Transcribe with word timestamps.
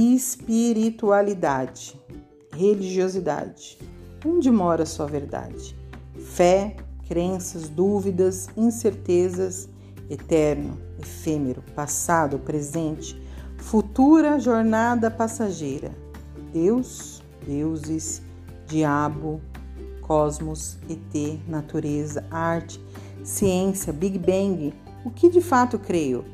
espiritualidade, 0.00 2.00
religiosidade. 2.52 3.78
Onde 4.24 4.50
mora 4.50 4.84
a 4.84 4.86
sua 4.86 5.06
verdade? 5.06 5.76
Fé, 6.18 6.76
crenças, 7.06 7.68
dúvidas, 7.68 8.48
incertezas, 8.56 9.68
eterno, 10.08 10.78
efêmero, 10.98 11.62
passado, 11.74 12.38
presente, 12.38 13.20
futura 13.58 14.40
jornada 14.40 15.10
passageira. 15.10 15.92
Deus, 16.52 17.22
deuses, 17.46 18.22
diabo, 18.66 19.40
cosmos, 20.00 20.78
ET, 20.88 21.38
natureza, 21.46 22.24
arte, 22.30 22.80
ciência, 23.22 23.92
Big 23.92 24.18
Bang. 24.18 24.72
O 25.04 25.10
que 25.10 25.28
de 25.28 25.40
fato 25.40 25.78
creio? 25.78 26.24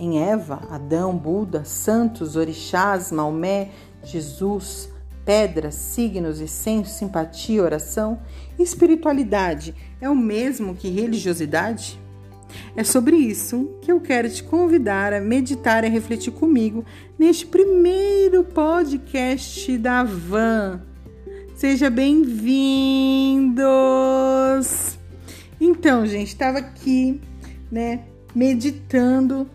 Em 0.00 0.18
Eva, 0.18 0.62
Adão, 0.70 1.14
Buda, 1.14 1.62
santos, 1.62 2.34
orixás, 2.34 3.12
Maomé, 3.12 3.68
Jesus, 4.02 4.88
pedras, 5.26 5.74
signos, 5.74 6.40
essência, 6.40 6.94
simpatia, 6.94 7.62
oração? 7.62 8.18
Espiritualidade 8.58 9.74
é 10.00 10.08
o 10.08 10.16
mesmo 10.16 10.74
que 10.74 10.88
religiosidade? 10.88 12.00
É 12.74 12.82
sobre 12.82 13.14
isso 13.14 13.76
que 13.82 13.92
eu 13.92 14.00
quero 14.00 14.30
te 14.30 14.42
convidar 14.42 15.12
a 15.12 15.20
meditar 15.20 15.84
e 15.84 15.88
refletir 15.90 16.32
comigo 16.32 16.82
neste 17.18 17.44
primeiro 17.44 18.42
podcast 18.42 19.76
da 19.76 20.02
Van. 20.02 20.80
Seja 21.54 21.90
bem-vindos! 21.90 23.60
Então, 25.60 26.06
gente, 26.06 26.28
estava 26.28 26.56
aqui, 26.56 27.20
né, 27.70 28.00
meditando 28.34 29.46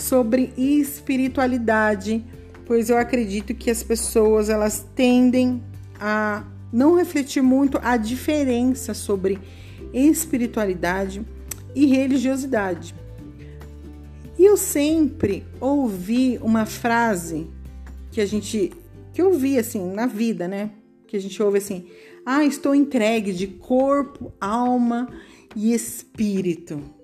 sobre 0.00 0.52
espiritualidade, 0.56 2.24
pois 2.66 2.90
eu 2.90 2.96
acredito 2.96 3.54
que 3.54 3.70
as 3.70 3.82
pessoas 3.82 4.48
elas 4.48 4.86
tendem 4.94 5.62
a 5.98 6.44
não 6.72 6.96
refletir 6.96 7.42
muito 7.42 7.78
a 7.82 7.96
diferença 7.96 8.94
sobre 8.94 9.38
espiritualidade 9.92 11.24
e 11.74 11.86
religiosidade. 11.86 12.94
E 14.38 14.44
eu 14.44 14.56
sempre 14.56 15.44
ouvi 15.60 16.38
uma 16.40 16.64
frase 16.64 17.46
que 18.10 18.20
a 18.20 18.26
gente 18.26 18.72
que 19.12 19.20
eu 19.20 19.34
vi 19.34 19.58
assim 19.58 19.92
na 19.92 20.06
vida, 20.06 20.48
né? 20.48 20.70
Que 21.06 21.16
a 21.16 21.20
gente 21.20 21.42
ouve 21.42 21.58
assim: 21.58 21.88
"Ah, 22.24 22.44
estou 22.44 22.74
entregue 22.74 23.32
de 23.32 23.46
corpo, 23.46 24.32
alma 24.40 25.08
e 25.54 25.74
espírito". 25.74 26.99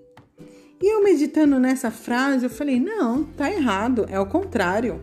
E 0.80 0.94
eu 0.94 1.02
meditando 1.02 1.58
nessa 1.58 1.90
frase, 1.90 2.44
eu 2.44 2.50
falei: 2.50 2.78
"Não, 2.78 3.24
tá 3.24 3.50
errado, 3.50 4.06
é 4.08 4.20
o 4.20 4.26
contrário. 4.26 5.00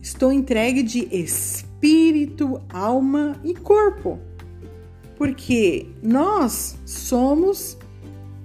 Estou 0.00 0.32
entregue 0.32 0.82
de 0.82 1.08
espírito, 1.14 2.60
alma 2.68 3.40
e 3.42 3.54
corpo". 3.54 4.18
Porque 5.16 5.88
nós 6.00 6.78
somos 6.86 7.76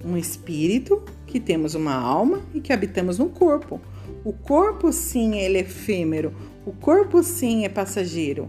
um 0.04 0.16
espírito, 0.16 1.02
que 1.26 1.40
temos 1.40 1.74
uma 1.74 1.94
alma 1.94 2.42
e 2.52 2.60
que 2.60 2.72
habitamos 2.72 3.18
no 3.18 3.28
corpo. 3.28 3.80
O 4.24 4.32
corpo, 4.32 4.92
sim, 4.92 5.38
é 5.38 5.50
efêmero. 5.50 6.34
O 6.66 6.72
corpo, 6.72 7.22
sim, 7.22 7.64
é 7.64 7.68
passageiro. 7.68 8.48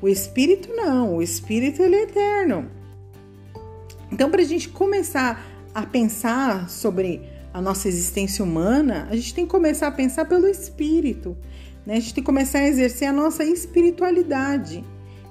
O 0.00 0.08
espírito, 0.08 0.68
não. 0.74 1.16
O 1.16 1.22
espírito, 1.22 1.82
ele 1.82 1.96
é 1.96 2.02
eterno. 2.02 2.70
Então, 4.10 4.30
para 4.30 4.42
a 4.42 4.44
gente 4.44 4.68
começar 4.68 5.44
a 5.74 5.84
pensar 5.84 6.70
sobre 6.70 7.22
a 7.52 7.60
nossa 7.60 7.88
existência 7.88 8.44
humana, 8.44 9.06
a 9.10 9.16
gente 9.16 9.34
tem 9.34 9.44
que 9.44 9.50
começar 9.50 9.88
a 9.88 9.92
pensar 9.92 10.24
pelo 10.24 10.46
espírito. 10.46 11.36
Né? 11.84 11.94
A 11.94 12.00
gente 12.00 12.14
tem 12.14 12.22
que 12.22 12.26
começar 12.26 12.60
a 12.60 12.68
exercer 12.68 13.08
a 13.08 13.12
nossa 13.12 13.44
espiritualidade. 13.44 14.84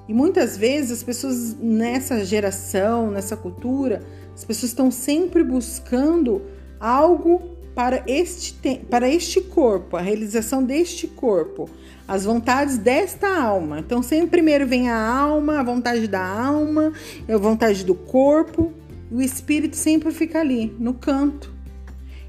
E 0.08 0.12
muitas 0.12 0.56
vezes 0.56 0.90
as 0.90 1.02
pessoas 1.02 1.56
nessa 1.58 2.24
geração, 2.24 3.10
nessa 3.10 3.36
cultura, 3.36 4.02
as 4.34 4.44
pessoas 4.44 4.70
estão 4.70 4.90
sempre 4.90 5.42
buscando 5.42 6.42
algo 6.78 7.54
para 7.74 8.04
este, 8.06 8.54
para 8.88 9.08
este 9.08 9.40
corpo, 9.40 9.96
a 9.96 10.00
realização 10.00 10.62
deste 10.62 11.08
corpo, 11.08 11.68
as 12.06 12.24
vontades 12.24 12.78
desta 12.78 13.28
alma. 13.36 13.80
Então, 13.80 14.02
sempre 14.02 14.28
primeiro 14.28 14.66
vem 14.66 14.88
a 14.88 14.96
alma, 14.96 15.58
a 15.58 15.62
vontade 15.62 16.06
da 16.06 16.24
alma, 16.24 16.92
a 17.28 17.36
vontade 17.36 17.84
do 17.84 17.94
corpo, 17.94 18.72
o 19.14 19.22
espírito 19.22 19.76
sempre 19.76 20.10
fica 20.10 20.40
ali, 20.40 20.74
no 20.78 20.92
canto. 20.94 21.52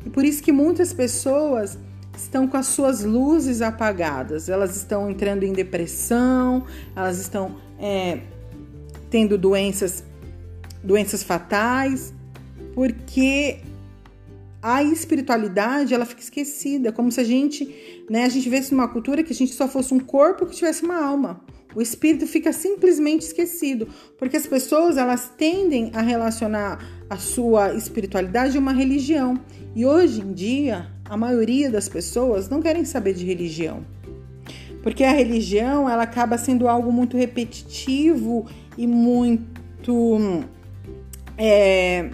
E 0.06 0.09
por 0.09 0.23
isso 0.23 0.44
que 0.44 0.51
muitas 0.51 0.94
pessoas 0.94 1.79
estão 2.16 2.47
com 2.47 2.57
as 2.57 2.68
suas 2.68 3.03
luzes 3.03 3.62
apagadas, 3.62 4.50
elas 4.50 4.75
estão 4.75 5.09
entrando 5.09 5.44
em 5.44 5.51
depressão, 5.51 6.63
elas 6.96 7.19
estão 7.19 7.57
é, 7.79 8.19
tendo 9.09 9.38
doenças 9.38 10.03
doenças 10.84 11.23
fatais, 11.23 12.13
porque 12.75 13.57
a 14.62 14.84
espiritualidade 14.84 15.96
ela 15.96 16.06
fica 16.06 16.22
esquecida, 16.22 16.91
como 16.91 17.12
se 17.12 17.19
a 17.19 17.23
gente, 17.23 18.06
né, 18.07 18.25
a 18.25 18.29
gente 18.29 18.44
vivesse 18.44 18.72
numa 18.72 18.88
cultura 18.88 19.23
que 19.23 19.34
a 19.34 19.35
gente 19.35 19.53
só 19.53 19.67
fosse 19.67 19.91
um 19.91 20.00
corpo 20.00 20.46
que 20.46 20.56
tivesse 20.56 20.84
uma 20.84 21.03
alma. 21.03 21.41
O 21.75 21.81
espírito 21.81 22.25
fica 22.25 22.53
simplesmente 22.53 23.23
esquecido, 23.23 23.87
porque 24.17 24.37
as 24.37 24.47
pessoas 24.47 24.97
elas 24.97 25.29
tendem 25.37 25.91
a 25.93 26.01
relacionar 26.01 26.79
a 27.09 27.17
sua 27.17 27.73
espiritualidade 27.73 28.55
a 28.57 28.59
uma 28.59 28.71
religião. 28.71 29.37
E 29.75 29.85
hoje 29.85 30.21
em 30.21 30.31
dia, 30.31 30.87
a 31.03 31.17
maioria 31.17 31.69
das 31.69 31.89
pessoas 31.89 32.47
não 32.47 32.61
querem 32.61 32.85
saber 32.85 33.13
de 33.13 33.25
religião. 33.25 33.85
Porque 34.81 35.03
a 35.03 35.11
religião, 35.11 35.89
ela 35.89 36.03
acaba 36.03 36.37
sendo 36.37 36.67
algo 36.67 36.91
muito 36.93 37.17
repetitivo 37.17 38.45
e 38.77 38.87
muito 38.87 40.21
é, 41.37 42.09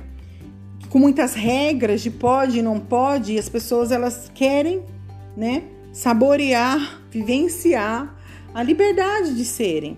com 0.89 0.97
muitas 0.97 1.35
regras 1.35 2.01
de 2.01 2.09
pode 2.09 2.59
e 2.59 2.61
não 2.61 2.79
pode, 2.79 3.33
e 3.33 3.39
as 3.39 3.47
pessoas 3.47 3.91
elas 3.91 4.31
querem, 4.33 4.83
né, 5.37 5.63
saborear, 5.93 7.01
vivenciar 7.11 8.20
a 8.53 8.63
liberdade 8.63 9.35
de 9.35 9.45
serem. 9.45 9.97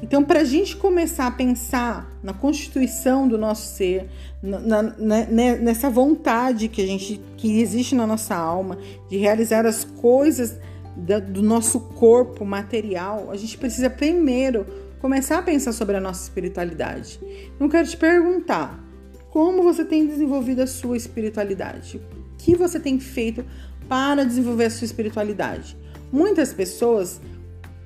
Então, 0.00 0.22
para 0.22 0.40
a 0.40 0.44
gente 0.44 0.76
começar 0.76 1.26
a 1.26 1.30
pensar 1.30 2.16
na 2.22 2.32
constituição 2.32 3.26
do 3.26 3.36
nosso 3.36 3.74
ser, 3.74 4.08
na, 4.40 4.60
na, 4.60 4.82
né, 5.26 5.56
nessa 5.56 5.90
vontade 5.90 6.68
que 6.68 6.80
a 6.80 6.86
gente 6.86 7.20
que 7.36 7.60
existe 7.60 7.94
na 7.94 8.06
nossa 8.06 8.36
alma 8.36 8.78
de 9.10 9.16
realizar 9.16 9.66
as 9.66 9.84
coisas 9.84 10.56
da, 10.96 11.18
do 11.18 11.42
nosso 11.42 11.80
corpo 11.80 12.44
material, 12.44 13.30
a 13.30 13.36
gente 13.36 13.58
precisa 13.58 13.90
primeiro 13.90 14.66
começar 15.00 15.38
a 15.38 15.42
pensar 15.42 15.72
sobre 15.72 15.96
a 15.96 16.00
nossa 16.00 16.22
espiritualidade. 16.22 17.20
Não 17.58 17.68
quero 17.68 17.88
te 17.88 17.96
perguntar 17.96 18.84
como 19.30 19.62
você 19.62 19.84
tem 19.84 20.06
desenvolvido 20.06 20.62
a 20.62 20.66
sua 20.66 20.96
espiritualidade, 20.96 21.98
o 21.98 22.36
que 22.36 22.56
você 22.56 22.78
tem 22.78 22.98
feito 23.00 23.44
para 23.88 24.24
desenvolver 24.24 24.64
a 24.66 24.70
sua 24.70 24.84
espiritualidade. 24.84 25.76
Muitas 26.12 26.52
pessoas 26.52 27.20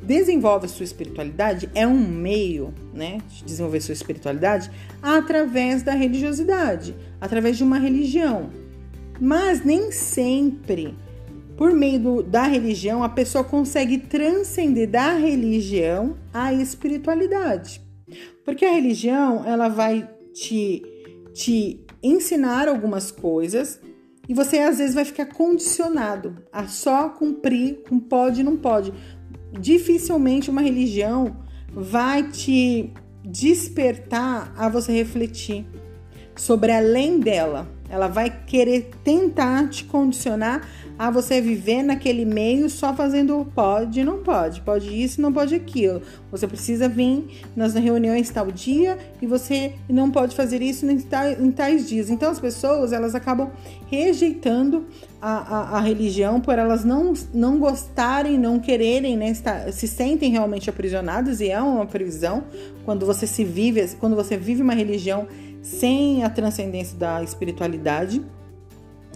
desenvolvem 0.03 0.67
a 0.67 0.73
sua 0.73 0.85
espiritualidade 0.85 1.71
é 1.75 1.87
um 1.87 1.99
meio, 1.99 2.75
né, 2.93 3.19
de 3.29 3.45
desenvolver 3.45 3.81
sua 3.81 3.93
espiritualidade 3.93 4.71
através 5.01 5.83
da 5.83 5.93
religiosidade, 5.93 6.95
através 7.21 7.57
de 7.57 7.65
uma 7.65 7.79
religião. 7.79 8.51
Mas 9.21 9.65
nem 9.65 9.93
sempre 9.93 10.97
por 11.57 11.73
meio 11.73 12.01
do, 12.01 12.23
da 12.23 12.43
religião, 12.43 13.05
a 13.05 13.09
pessoa 13.09 13.45
consegue 13.45 13.99
transcender 13.99 14.91
da 14.91 15.15
religião 15.15 16.17
à 16.33 16.53
espiritualidade. 16.53 17.81
Porque 18.45 18.65
a 18.65 18.73
religião, 18.73 19.45
ela 19.45 19.69
vai 19.69 20.09
te, 20.33 20.83
te 21.33 21.85
ensinar 22.03 22.67
algumas 22.69 23.11
coisas 23.11 23.79
e 24.29 24.35
você 24.35 24.59
às 24.59 24.79
vezes 24.79 24.95
vai 24.95 25.05
ficar 25.05 25.27
condicionado 25.27 26.37
a 26.53 26.67
só 26.67 27.09
cumprir 27.11 27.83
com 27.89 27.99
pode 27.99 28.41
e 28.41 28.45
não 28.45 28.57
pode. 28.57 28.93
Dificilmente 29.59 30.51
uma 30.51 30.63
religião 30.63 31.37
vai 31.73 32.31
te 32.31 32.93
despertar 33.25 34.53
a 34.57 34.69
você 34.69 34.93
refletir 34.93 35.67
sobre 36.37 36.73
além 36.73 37.19
dela. 37.19 37.69
Ela 37.89 38.09
vai 38.09 38.33
querer 38.47 38.91
tentar 39.05 39.69
te 39.69 39.85
condicionar 39.85 40.67
a 40.99 41.11
você 41.11 41.41
viver 41.41 41.83
naquele 41.83 42.25
meio 42.25 42.71
só 42.71 42.95
fazendo 42.95 43.47
pode, 43.55 44.05
não 44.05 44.19
pode, 44.23 44.61
pode 44.61 44.89
isso, 44.89 45.21
não 45.21 45.33
pode 45.33 45.55
aquilo. 45.55 46.01
Você 46.31 46.47
precisa 46.47 46.89
vir 46.89 47.43
nas 47.57 47.75
reuniões 47.75 48.31
tal 48.31 48.51
dia 48.51 48.97
e 49.21 49.27
você 49.27 49.73
não 49.89 50.11
pode 50.11 50.35
fazer 50.35 50.63
isso 50.63 50.87
em 50.87 51.51
tais 51.51 51.89
dias. 51.89 52.09
Então 52.09 52.31
as 52.31 52.41
pessoas 52.41 52.93
elas 52.93 53.15
acabam 53.15 53.51
rejeitando 53.91 54.87
a, 55.21 55.75
a, 55.75 55.79
a 55.79 55.81
religião 55.81 56.41
por 56.41 56.59
elas 56.59 56.85
não, 56.85 57.13
não 57.35 57.59
gostarem, 57.59 58.39
não 58.39 58.59
quererem, 58.59 59.17
né, 59.17 59.31
estar, 59.31 59.73
se 59.73 59.87
sentem 59.87 60.31
realmente 60.31 60.71
aprisionadas 60.71 61.41
e 61.41 61.51
é 61.51 61.61
uma 61.61 61.85
prisão 61.85 62.45
quando 62.85 63.05
você 63.05 63.27
se 63.27 63.45
vive, 63.45 63.87
quando 64.01 64.17
você 64.17 64.37
vive 64.37 64.63
uma 64.63 64.75
religião 64.75 65.27
sem 65.63 66.25
a 66.25 66.29
transcendência 66.29 66.99
da 66.99 67.23
espiritualidade. 67.23 68.23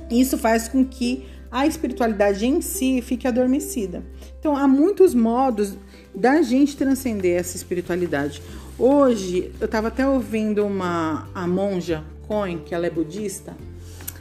Isso 0.08 0.38
faz 0.38 0.68
com 0.68 0.84
que 0.84 1.26
a 1.50 1.66
espiritualidade 1.66 2.46
em 2.46 2.60
si 2.60 3.02
fique 3.02 3.26
adormecida. 3.26 4.04
Então, 4.38 4.56
há 4.56 4.66
muitos 4.68 5.14
modos 5.14 5.76
da 6.14 6.40
gente 6.42 6.76
transcender 6.76 7.38
essa 7.38 7.56
espiritualidade. 7.56 8.40
Hoje, 8.78 9.52
eu 9.60 9.66
estava 9.66 9.88
até 9.88 10.06
ouvindo 10.06 10.64
uma 10.64 11.28
a 11.34 11.46
monja 11.46 12.04
Cohen, 12.28 12.58
que 12.58 12.74
ela 12.74 12.86
é 12.86 12.90
budista, 12.90 13.56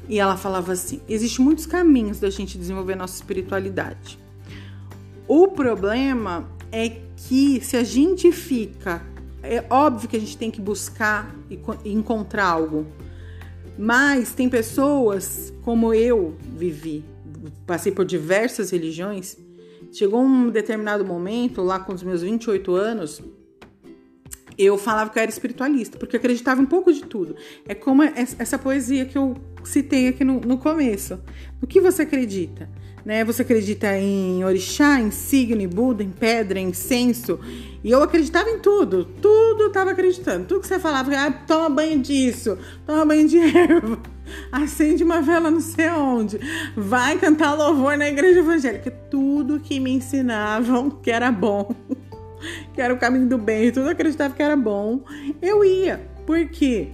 e 0.07 0.19
ela 0.19 0.37
falava 0.37 0.71
assim: 0.71 1.01
existem 1.07 1.43
muitos 1.43 1.65
caminhos 1.65 2.19
da 2.19 2.29
gente 2.29 2.57
desenvolver 2.57 2.95
nossa 2.95 3.15
espiritualidade. 3.15 4.19
O 5.27 5.47
problema 5.47 6.49
é 6.71 6.97
que 7.17 7.59
se 7.61 7.75
a 7.75 7.83
gente 7.83 8.31
fica, 8.31 9.01
é 9.45 9.65
óbvio 9.69 10.09
que 10.09 10.17
a 10.17 10.19
gente 10.19 10.37
tem 10.37 10.51
que 10.51 10.61
buscar 10.61 11.35
e 11.49 11.91
encontrar 11.91 12.45
algo, 12.45 12.85
mas 13.77 14.33
tem 14.33 14.49
pessoas 14.49 15.53
como 15.63 15.93
eu 15.93 16.35
vivi, 16.41 17.03
passei 17.65 17.91
por 17.91 18.05
diversas 18.05 18.71
religiões. 18.71 19.37
Chegou 19.91 20.21
um 20.21 20.49
determinado 20.49 21.05
momento, 21.05 21.61
lá 21.61 21.79
com 21.79 21.93
os 21.93 22.03
meus 22.03 22.21
28 22.21 22.75
anos, 22.75 23.21
eu 24.57 24.77
falava 24.77 25.09
que 25.09 25.17
eu 25.17 25.21
era 25.21 25.31
espiritualista, 25.31 25.97
porque 25.97 26.15
eu 26.15 26.19
acreditava 26.19 26.61
um 26.61 26.65
pouco 26.65 26.91
de 26.91 27.03
tudo. 27.03 27.35
É 27.67 27.75
como 27.75 28.03
essa 28.03 28.57
poesia 28.57 29.05
que 29.05 29.17
eu 29.17 29.35
citei 29.63 30.07
aqui 30.07 30.23
no, 30.23 30.39
no 30.39 30.57
começo. 30.57 31.19
No 31.61 31.67
que 31.67 31.81
você 31.81 32.03
acredita? 32.03 32.69
Né? 33.05 33.23
Você 33.23 33.43
acredita 33.43 33.95
em 33.97 34.43
orixá, 34.43 34.99
em 34.99 35.11
signo, 35.11 35.61
em 35.61 35.67
Buda, 35.67 36.03
em 36.03 36.09
pedra, 36.09 36.59
em 36.59 36.69
incenso. 36.69 37.39
E 37.83 37.91
eu 37.91 38.01
acreditava 38.01 38.49
em 38.49 38.57
tudo. 38.57 39.05
Tudo 39.21 39.67
estava 39.67 39.91
acreditando. 39.91 40.47
Tudo 40.47 40.61
que 40.61 40.67
você 40.67 40.79
falava, 40.79 41.11
ah, 41.15 41.31
toma 41.31 41.69
banho 41.69 42.01
disso, 42.01 42.57
toma 42.83 43.05
banho 43.05 43.27
de 43.27 43.37
erva, 43.55 43.99
acende 44.51 45.03
uma 45.03 45.21
vela 45.21 45.51
não 45.51 45.59
sei 45.59 45.89
onde, 45.89 46.39
vai 46.75 47.17
cantar 47.19 47.53
louvor 47.53 47.95
na 47.95 48.07
igreja 48.07 48.39
evangélica. 48.39 48.89
Tudo 48.89 49.59
que 49.59 49.79
me 49.79 49.91
ensinavam 49.91 50.89
que 50.89 51.11
era 51.11 51.31
bom, 51.31 51.75
que 52.73 52.81
era 52.81 52.91
o 52.91 52.97
caminho 52.97 53.27
do 53.27 53.37
bem, 53.37 53.71
tudo 53.71 53.87
acreditava 53.89 54.33
que 54.33 54.41
era 54.41 54.55
bom, 54.55 55.01
eu 55.39 55.63
ia. 55.63 56.01
Por 56.25 56.43
quê? 56.49 56.89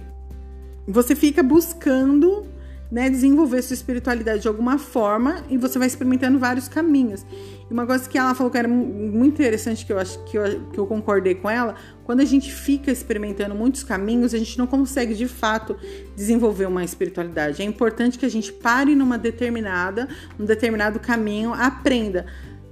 Você 0.86 1.16
fica 1.16 1.42
buscando 1.42 2.51
né, 2.92 3.08
desenvolver 3.08 3.62
sua 3.62 3.72
espiritualidade 3.72 4.42
de 4.42 4.48
alguma 4.48 4.76
forma 4.78 5.42
e 5.48 5.56
você 5.56 5.78
vai 5.78 5.88
experimentando 5.88 6.38
vários 6.38 6.68
caminhos. 6.68 7.24
E 7.68 7.72
uma 7.72 7.86
coisa 7.86 8.06
que 8.06 8.18
ela 8.18 8.34
falou 8.34 8.52
que 8.52 8.58
era 8.58 8.68
muito 8.68 9.40
interessante, 9.40 9.86
que 9.86 9.90
eu 9.94 9.98
acho 9.98 10.22
que 10.24 10.36
eu, 10.36 10.60
que 10.70 10.78
eu 10.78 10.86
concordei 10.86 11.34
com 11.34 11.48
ela, 11.48 11.74
quando 12.04 12.20
a 12.20 12.24
gente 12.26 12.52
fica 12.52 12.92
experimentando 12.92 13.54
muitos 13.54 13.82
caminhos, 13.82 14.34
a 14.34 14.38
gente 14.38 14.58
não 14.58 14.66
consegue 14.66 15.14
de 15.14 15.26
fato 15.26 15.74
desenvolver 16.14 16.66
uma 16.66 16.84
espiritualidade. 16.84 17.62
É 17.62 17.64
importante 17.64 18.18
que 18.18 18.26
a 18.26 18.30
gente 18.30 18.52
pare 18.52 18.94
numa 18.94 19.16
determinada, 19.16 20.06
um 20.38 20.44
determinado 20.44 21.00
caminho, 21.00 21.54
aprenda. 21.54 22.26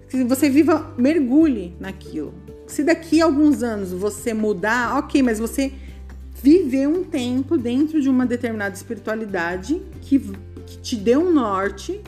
Que 0.07 0.23
você 0.23 0.51
viva, 0.51 0.93
mergulhe 0.99 1.75
naquilo. 1.81 2.35
Se 2.67 2.85
daqui 2.85 3.23
a 3.23 3.25
alguns 3.25 3.63
anos 3.63 3.91
você 3.91 4.35
mudar, 4.35 4.99
ok, 4.99 5.23
mas 5.23 5.39
você 5.39 5.73
viver 6.43 6.87
um 6.87 7.05
tempo 7.05 7.57
dentro 7.57 8.01
de 8.01 8.09
uma 8.09 8.25
determinada 8.25 8.75
espiritualidade 8.75 9.81
que, 10.01 10.19
que 10.67 10.79
te 10.79 10.97
deu 10.97 11.21
um 11.21 11.33
norte, 11.33 12.01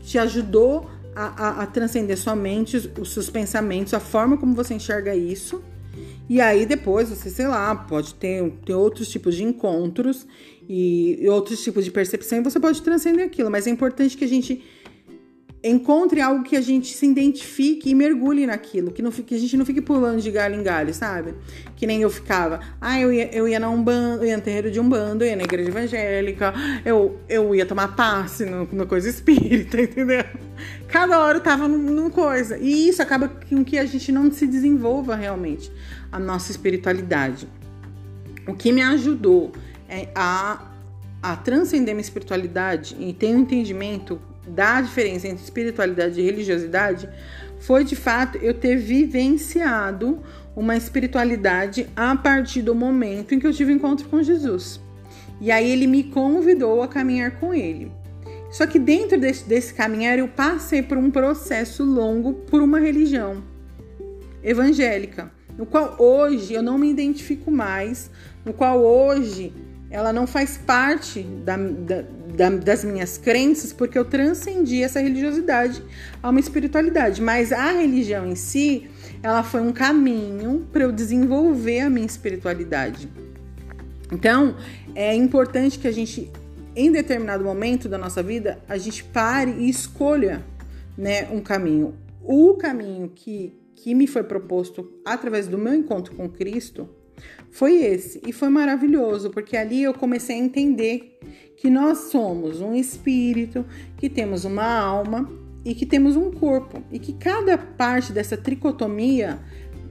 que 0.00 0.06
te 0.06 0.18
ajudou 0.18 0.88
a, 1.14 1.24
a, 1.24 1.62
a, 1.62 1.66
transcender 1.66 2.16
sua 2.16 2.36
mente, 2.36 2.76
os 2.98 3.12
seus 3.12 3.28
pensamentos, 3.28 3.92
a 3.92 4.00
forma 4.00 4.36
como 4.36 4.54
você 4.54 4.74
enxerga 4.74 5.14
isso. 5.14 5.62
E 6.28 6.40
aí 6.40 6.64
depois 6.64 7.08
você, 7.08 7.28
sei 7.28 7.48
lá, 7.48 7.74
pode 7.74 8.14
ter, 8.14 8.48
ter 8.64 8.74
outros 8.74 9.08
tipos 9.08 9.34
de 9.34 9.42
encontros 9.42 10.26
e, 10.68 11.18
e 11.20 11.28
outros 11.28 11.60
tipos 11.62 11.84
de 11.84 11.90
percepção 11.90 12.38
e 12.38 12.42
você 12.42 12.60
pode 12.60 12.80
transcender 12.82 13.26
aquilo. 13.26 13.50
Mas 13.50 13.66
é 13.66 13.70
importante 13.70 14.16
que 14.16 14.24
a 14.24 14.28
gente 14.28 14.62
encontre 15.62 16.20
algo 16.22 16.42
que 16.42 16.56
a 16.56 16.60
gente 16.60 16.88
se 16.94 17.06
identifique 17.06 17.90
e 17.90 17.94
mergulhe 17.94 18.46
naquilo, 18.46 18.90
que, 18.90 19.02
não 19.02 19.10
fique, 19.10 19.28
que 19.28 19.34
a 19.34 19.38
gente 19.38 19.56
não 19.56 19.66
fique 19.66 19.80
pulando 19.82 20.20
de 20.20 20.30
galho 20.30 20.54
em 20.54 20.62
galho, 20.62 20.94
sabe? 20.94 21.34
Que 21.76 21.86
nem 21.86 22.00
eu 22.00 22.08
ficava, 22.08 22.60
ah, 22.80 22.98
eu 22.98 23.12
ia, 23.12 23.34
eu 23.34 23.46
ia 23.46 23.60
na 23.60 23.68
Umbanda, 23.68 24.24
eu 24.24 24.28
ia 24.28 24.36
no 24.36 24.42
terreiro 24.42 24.70
de 24.70 24.80
Umbanda, 24.80 25.24
eu 25.24 25.28
ia 25.28 25.36
na 25.36 25.42
igreja 25.42 25.68
evangélica, 25.68 26.54
eu, 26.84 27.20
eu 27.28 27.54
ia 27.54 27.66
tomar 27.66 27.94
passe 27.94 28.46
no, 28.46 28.66
no 28.72 28.86
coisa 28.86 29.08
espírita, 29.10 29.80
entendeu? 29.82 30.24
Cada 30.88 31.20
hora 31.20 31.38
eu 31.38 31.42
tava 31.42 31.68
numa 31.68 32.10
coisa. 32.10 32.56
E 32.58 32.88
isso 32.88 33.02
acaba 33.02 33.28
com 33.28 33.62
que 33.62 33.78
a 33.78 33.84
gente 33.84 34.10
não 34.10 34.32
se 34.32 34.46
desenvolva 34.46 35.14
realmente 35.14 35.70
a 36.10 36.18
nossa 36.18 36.50
espiritualidade. 36.50 37.46
O 38.46 38.54
que 38.54 38.72
me 38.72 38.82
ajudou 38.82 39.52
é 39.88 40.08
a, 40.14 40.70
a 41.22 41.36
transcender 41.36 41.94
minha 41.94 42.02
espiritualidade 42.02 42.96
e 42.98 43.12
ter 43.12 43.34
um 43.34 43.40
entendimento 43.40 44.20
da 44.50 44.80
diferença 44.80 45.28
entre 45.28 45.42
espiritualidade 45.42 46.20
e 46.20 46.24
religiosidade 46.24 47.08
foi 47.60 47.84
de 47.84 47.94
fato 47.94 48.38
eu 48.38 48.54
ter 48.54 48.76
vivenciado 48.76 50.20
uma 50.56 50.76
espiritualidade 50.76 51.88
a 51.94 52.16
partir 52.16 52.62
do 52.62 52.74
momento 52.74 53.34
em 53.34 53.38
que 53.38 53.46
eu 53.46 53.52
tive 53.52 53.72
encontro 53.72 54.08
com 54.08 54.22
Jesus. 54.22 54.80
E 55.40 55.50
aí 55.50 55.70
ele 55.70 55.86
me 55.86 56.04
convidou 56.04 56.82
a 56.82 56.88
caminhar 56.88 57.38
com 57.38 57.54
ele. 57.54 57.90
Só 58.50 58.66
que 58.66 58.78
dentro 58.78 59.18
desse, 59.18 59.48
desse 59.48 59.72
caminhar 59.72 60.18
eu 60.18 60.26
passei 60.26 60.82
por 60.82 60.98
um 60.98 61.10
processo 61.10 61.84
longo 61.84 62.34
por 62.34 62.60
uma 62.60 62.80
religião 62.80 63.42
evangélica, 64.42 65.30
no 65.56 65.64
qual 65.64 65.96
hoje 65.98 66.54
eu 66.54 66.62
não 66.62 66.76
me 66.76 66.90
identifico 66.90 67.50
mais, 67.50 68.10
no 68.44 68.52
qual 68.52 68.82
hoje 68.82 69.52
ela 69.90 70.12
não 70.12 70.24
faz 70.26 70.56
parte 70.56 71.22
da, 71.22 71.56
da, 71.56 72.04
da, 72.36 72.50
das 72.50 72.84
minhas 72.84 73.18
crenças, 73.18 73.72
porque 73.72 73.98
eu 73.98 74.04
transcendi 74.04 74.82
essa 74.82 75.00
religiosidade 75.00 75.82
a 76.22 76.30
uma 76.30 76.38
espiritualidade. 76.38 77.20
Mas 77.20 77.52
a 77.52 77.72
religião 77.72 78.26
em 78.26 78.36
si, 78.36 78.88
ela 79.20 79.42
foi 79.42 79.60
um 79.60 79.72
caminho 79.72 80.68
para 80.72 80.84
eu 80.84 80.92
desenvolver 80.92 81.80
a 81.80 81.90
minha 81.90 82.06
espiritualidade. 82.06 83.10
Então, 84.12 84.56
é 84.94 85.12
importante 85.14 85.78
que 85.78 85.88
a 85.88 85.92
gente, 85.92 86.30
em 86.76 86.92
determinado 86.92 87.42
momento 87.42 87.88
da 87.88 87.98
nossa 87.98 88.22
vida, 88.22 88.60
a 88.68 88.78
gente 88.78 89.02
pare 89.02 89.50
e 89.50 89.68
escolha 89.68 90.44
né, 90.96 91.28
um 91.32 91.40
caminho. 91.40 91.94
O 92.22 92.54
caminho 92.54 93.10
que, 93.12 93.58
que 93.74 93.92
me 93.92 94.06
foi 94.06 94.22
proposto 94.22 94.92
através 95.04 95.48
do 95.48 95.58
meu 95.58 95.74
encontro 95.74 96.14
com 96.14 96.28
Cristo 96.28 96.88
foi 97.50 97.82
esse. 97.82 98.20
E 98.26 98.32
foi 98.32 98.48
maravilhoso, 98.48 99.30
porque 99.30 99.56
ali 99.56 99.82
eu 99.82 99.92
comecei 99.92 100.36
a 100.36 100.38
entender 100.38 101.18
que 101.56 101.68
nós 101.68 102.10
somos 102.10 102.60
um 102.60 102.74
espírito, 102.74 103.64
que 103.96 104.08
temos 104.08 104.44
uma 104.44 104.64
alma 104.64 105.30
e 105.64 105.74
que 105.74 105.84
temos 105.84 106.16
um 106.16 106.30
corpo. 106.30 106.82
E 106.90 106.98
que 106.98 107.12
cada 107.12 107.58
parte 107.58 108.12
dessa 108.12 108.36
tricotomia 108.36 109.38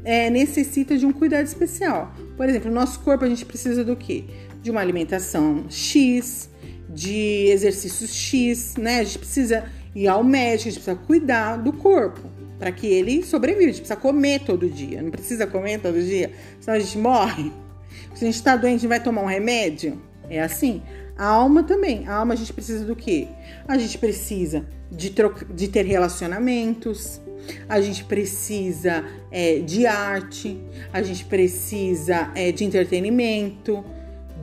é, 0.03 0.29
necessita 0.29 0.97
de 0.97 1.05
um 1.05 1.11
cuidado 1.11 1.45
especial. 1.45 2.13
Por 2.35 2.47
exemplo, 2.47 2.69
no 2.69 2.75
nosso 2.75 2.99
corpo 3.01 3.25
a 3.25 3.29
gente 3.29 3.45
precisa 3.45 3.83
do 3.83 3.95
quê? 3.95 4.23
De 4.61 4.71
uma 4.71 4.81
alimentação 4.81 5.65
X, 5.69 6.49
de 6.89 7.47
exercícios 7.51 8.13
X, 8.13 8.75
né? 8.77 8.99
A 8.99 9.03
gente 9.03 9.19
precisa 9.19 9.65
ir 9.93 10.07
ao 10.07 10.23
médico, 10.23 10.69
a 10.69 10.71
gente 10.71 10.83
precisa 10.83 10.95
cuidar 10.95 11.57
do 11.57 11.73
corpo 11.73 12.38
para 12.59 12.71
que 12.71 12.85
ele 12.85 13.23
sobreviva. 13.23 13.63
A 13.63 13.67
gente 13.67 13.77
precisa 13.77 13.95
comer 13.95 14.41
todo 14.41 14.69
dia, 14.69 15.01
não 15.01 15.09
precisa 15.09 15.47
comer 15.47 15.79
todo 15.79 15.99
dia, 15.99 16.31
senão 16.59 16.77
a 16.77 16.79
gente 16.79 16.97
morre. 16.97 17.51
Se 18.13 18.25
a 18.25 18.27
gente 18.27 18.35
está 18.35 18.55
doente, 18.55 18.75
a 18.75 18.77
gente 18.77 18.87
vai 18.87 19.01
tomar 19.01 19.21
um 19.23 19.27
remédio? 19.27 19.99
É 20.29 20.41
assim. 20.41 20.83
A 21.17 21.25
alma 21.25 21.63
também. 21.63 22.07
A 22.07 22.15
alma 22.15 22.33
a 22.33 22.37
gente 22.37 22.53
precisa 22.53 22.85
do 22.85 22.95
quê? 22.95 23.27
A 23.67 23.77
gente 23.77 23.97
precisa 23.97 24.65
de, 24.91 25.13
de 25.53 25.67
ter 25.67 25.85
relacionamentos, 25.85 27.21
a 27.67 27.79
gente 27.81 28.03
precisa 28.03 29.03
é, 29.31 29.59
de 29.59 29.85
arte, 29.85 30.59
a 30.91 31.01
gente 31.01 31.25
precisa 31.25 32.31
é, 32.35 32.51
de 32.51 32.63
entretenimento, 32.63 33.83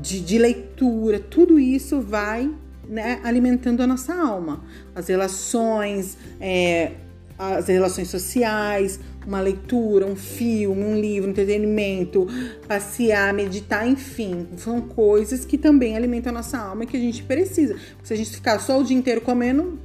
de, 0.00 0.20
de 0.20 0.38
leitura. 0.38 1.18
Tudo 1.18 1.58
isso 1.58 2.00
vai 2.00 2.50
né, 2.88 3.20
alimentando 3.24 3.82
a 3.82 3.86
nossa 3.86 4.14
alma. 4.14 4.64
As 4.94 5.08
relações, 5.08 6.16
é, 6.40 6.92
as 7.38 7.68
relações 7.68 8.08
sociais, 8.08 8.98
uma 9.26 9.40
leitura, 9.40 10.06
um 10.06 10.16
filme, 10.16 10.82
um 10.84 10.98
livro, 10.98 11.28
entretenimento, 11.28 12.26
passear, 12.66 13.34
meditar, 13.34 13.86
enfim, 13.86 14.46
são 14.56 14.80
coisas 14.80 15.44
que 15.44 15.58
também 15.58 15.96
alimentam 15.96 16.30
a 16.30 16.34
nossa 16.34 16.58
alma 16.58 16.84
e 16.84 16.86
que 16.86 16.96
a 16.96 17.00
gente 17.00 17.22
precisa. 17.22 17.76
Se 18.02 18.14
a 18.14 18.16
gente 18.16 18.30
ficar 18.30 18.58
só 18.60 18.80
o 18.80 18.84
dia 18.84 18.96
inteiro 18.96 19.20
comendo, 19.20 19.78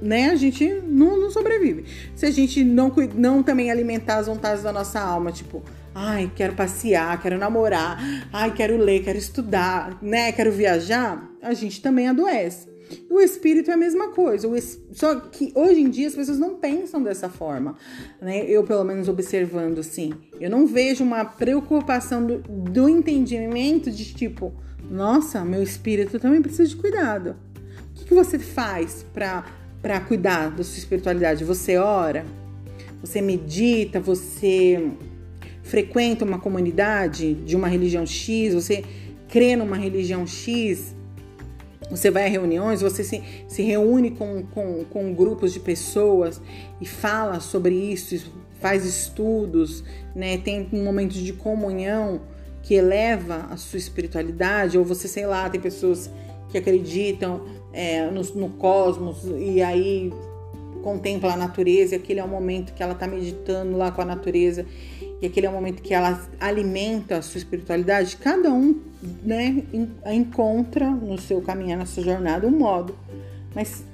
né, 0.00 0.30
a 0.30 0.36
gente 0.36 0.68
não, 0.86 1.18
não 1.18 1.30
sobrevive. 1.30 1.84
Se 2.14 2.26
a 2.26 2.30
gente 2.30 2.62
não, 2.62 2.92
não 3.14 3.42
também 3.42 3.70
alimentar 3.70 4.18
as 4.18 4.26
vontades 4.26 4.62
da 4.62 4.72
nossa 4.72 5.00
alma, 5.00 5.32
tipo, 5.32 5.62
ai, 5.94 6.30
quero 6.36 6.54
passear, 6.54 7.20
quero 7.20 7.38
namorar, 7.38 7.98
ai, 8.32 8.52
quero 8.52 8.76
ler, 8.76 9.02
quero 9.02 9.18
estudar, 9.18 9.98
né, 10.00 10.30
quero 10.30 10.52
viajar, 10.52 11.28
a 11.42 11.54
gente 11.54 11.80
também 11.80 12.08
adoece. 12.08 12.77
O 13.10 13.20
espírito 13.20 13.70
é 13.70 13.74
a 13.74 13.76
mesma 13.76 14.08
coisa, 14.08 14.48
só 14.92 15.16
que 15.16 15.52
hoje 15.54 15.80
em 15.80 15.90
dia 15.90 16.08
as 16.08 16.14
pessoas 16.14 16.38
não 16.38 16.56
pensam 16.56 17.02
dessa 17.02 17.28
forma, 17.28 17.76
né? 18.20 18.44
Eu, 18.46 18.64
pelo 18.64 18.84
menos, 18.84 19.08
observando 19.08 19.80
assim, 19.80 20.12
eu 20.40 20.50
não 20.50 20.66
vejo 20.66 21.04
uma 21.04 21.24
preocupação 21.24 22.24
do, 22.24 22.38
do 22.38 22.88
entendimento 22.88 23.90
de 23.90 24.14
tipo, 24.14 24.52
nossa, 24.90 25.44
meu 25.44 25.62
espírito 25.62 26.18
também 26.18 26.40
precisa 26.40 26.66
de 26.66 26.76
cuidado. 26.76 27.36
O 27.90 27.94
que, 27.94 28.04
que 28.06 28.14
você 28.14 28.38
faz 28.38 29.04
para 29.12 30.00
cuidar 30.06 30.50
da 30.50 30.62
sua 30.62 30.78
espiritualidade? 30.78 31.44
Você 31.44 31.76
ora? 31.76 32.24
Você 33.00 33.20
medita? 33.20 34.00
Você 34.00 34.90
frequenta 35.62 36.24
uma 36.24 36.38
comunidade 36.38 37.34
de 37.34 37.54
uma 37.54 37.68
religião 37.68 38.06
X? 38.06 38.54
Você 38.54 38.84
crê 39.28 39.56
numa 39.56 39.76
religião 39.76 40.26
X? 40.26 40.96
Você 41.90 42.10
vai 42.10 42.26
a 42.26 42.28
reuniões, 42.28 42.82
você 42.82 43.02
se, 43.02 43.22
se 43.46 43.62
reúne 43.62 44.10
com, 44.10 44.42
com, 44.42 44.84
com 44.84 45.14
grupos 45.14 45.52
de 45.52 45.60
pessoas 45.60 46.40
e 46.80 46.86
fala 46.86 47.40
sobre 47.40 47.74
isso, 47.74 48.30
faz 48.60 48.84
estudos, 48.84 49.82
né? 50.14 50.38
tem 50.38 50.68
momentos 50.72 51.16
de 51.16 51.32
comunhão 51.32 52.20
que 52.62 52.74
eleva 52.74 53.46
a 53.50 53.56
sua 53.56 53.78
espiritualidade, 53.78 54.76
ou 54.76 54.84
você, 54.84 55.08
sei 55.08 55.26
lá, 55.26 55.48
tem 55.48 55.60
pessoas 55.60 56.10
que 56.50 56.58
acreditam 56.58 57.42
é, 57.72 58.10
no, 58.10 58.22
no, 58.34 58.50
cosmos 58.50 59.24
e 59.38 59.62
aí 59.62 60.12
contempla 60.82 61.32
a 61.32 61.36
natureza, 61.36 61.94
e 61.94 61.98
aquele 61.98 62.20
é 62.20 62.24
o 62.24 62.28
momento 62.28 62.72
que 62.74 62.82
ela 62.82 62.92
está 62.92 63.06
meditando 63.06 63.76
lá 63.76 63.90
com 63.90 64.02
a 64.02 64.04
natureza, 64.04 64.66
e 65.20 65.26
aquele 65.26 65.46
é 65.46 65.50
o 65.50 65.52
momento 65.52 65.82
que 65.82 65.92
ela 65.92 66.28
alimenta 66.38 67.18
a 67.18 67.22
sua 67.22 67.38
espiritualidade. 67.38 68.16
Cada 68.16 68.52
um 68.52 68.80
né, 69.22 69.64
encontra 70.06 70.88
no 70.90 71.18
seu 71.18 71.42
caminhar, 71.42 71.78
na 71.78 71.86
sua 71.86 72.04
jornada, 72.04 72.46
um 72.46 72.56
modo. 72.56 72.96
Mas 73.54 73.84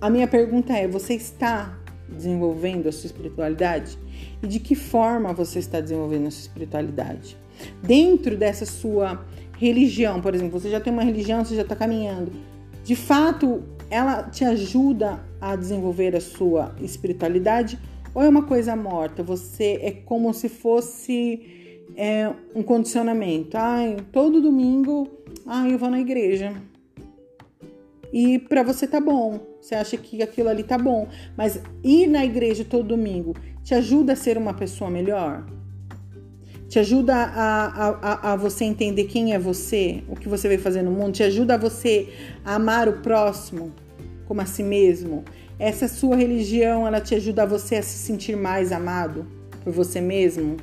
a 0.00 0.08
minha 0.08 0.28
pergunta 0.28 0.72
é: 0.72 0.86
você 0.86 1.14
está 1.14 1.76
desenvolvendo 2.08 2.88
a 2.88 2.92
sua 2.92 3.06
espiritualidade? 3.06 3.98
E 4.42 4.46
de 4.46 4.60
que 4.60 4.76
forma 4.76 5.32
você 5.32 5.58
está 5.58 5.80
desenvolvendo 5.80 6.28
a 6.28 6.30
sua 6.30 6.42
espiritualidade? 6.42 7.36
Dentro 7.82 8.36
dessa 8.36 8.64
sua 8.64 9.24
religião, 9.58 10.20
por 10.20 10.32
exemplo, 10.32 10.60
você 10.60 10.70
já 10.70 10.78
tem 10.78 10.92
uma 10.92 11.02
religião, 11.02 11.44
você 11.44 11.56
já 11.56 11.62
está 11.62 11.74
caminhando. 11.74 12.30
De 12.84 12.94
fato, 12.94 13.64
ela 13.90 14.22
te 14.22 14.44
ajuda 14.44 15.20
a 15.40 15.56
desenvolver 15.56 16.14
a 16.14 16.20
sua 16.20 16.74
espiritualidade 16.80 17.78
ou 18.18 18.24
é 18.24 18.28
uma 18.28 18.42
coisa 18.42 18.74
morta? 18.74 19.22
Você 19.22 19.78
é 19.80 19.92
como 19.92 20.34
se 20.34 20.48
fosse 20.48 21.84
é, 21.94 22.28
um 22.52 22.64
condicionamento. 22.64 23.56
Ai, 23.56 23.96
todo 24.10 24.42
domingo, 24.42 25.08
ai, 25.46 25.72
eu 25.72 25.78
vou 25.78 25.88
na 25.88 26.00
igreja. 26.00 26.52
E 28.12 28.40
para 28.40 28.64
você 28.64 28.88
tá 28.88 29.00
bom. 29.00 29.38
Você 29.60 29.76
acha 29.76 29.96
que 29.96 30.20
aquilo 30.20 30.48
ali 30.48 30.64
tá 30.64 30.76
bom, 30.76 31.06
mas 31.36 31.62
ir 31.84 32.08
na 32.08 32.24
igreja 32.24 32.64
todo 32.64 32.88
domingo 32.88 33.36
te 33.62 33.72
ajuda 33.72 34.14
a 34.14 34.16
ser 34.16 34.36
uma 34.36 34.52
pessoa 34.52 34.90
melhor? 34.90 35.46
te 36.68 36.78
ajuda 36.78 37.14
a, 37.14 37.88
a, 37.88 38.32
a, 38.32 38.36
você 38.36 38.62
entender 38.64 39.04
quem 39.04 39.32
é 39.32 39.38
você, 39.38 40.02
o 40.06 40.14
que 40.14 40.28
você 40.28 40.48
vai 40.48 40.58
fazer 40.58 40.82
no 40.82 40.90
mundo, 40.90 41.12
te 41.14 41.22
ajuda 41.22 41.54
a 41.54 41.56
você 41.56 42.12
a 42.44 42.56
amar 42.56 42.90
o 42.90 43.00
próximo 43.00 43.72
como 44.26 44.42
a 44.42 44.44
si 44.44 44.62
mesmo. 44.62 45.24
Essa 45.58 45.88
sua 45.88 46.16
religião, 46.16 46.86
ela 46.86 47.00
te 47.00 47.14
ajuda 47.14 47.42
a 47.42 47.46
você 47.46 47.76
a 47.76 47.82
se 47.82 47.98
sentir 47.98 48.36
mais 48.36 48.70
amado 48.70 49.26
por 49.64 49.72
você 49.72 50.00
mesmo 50.00 50.56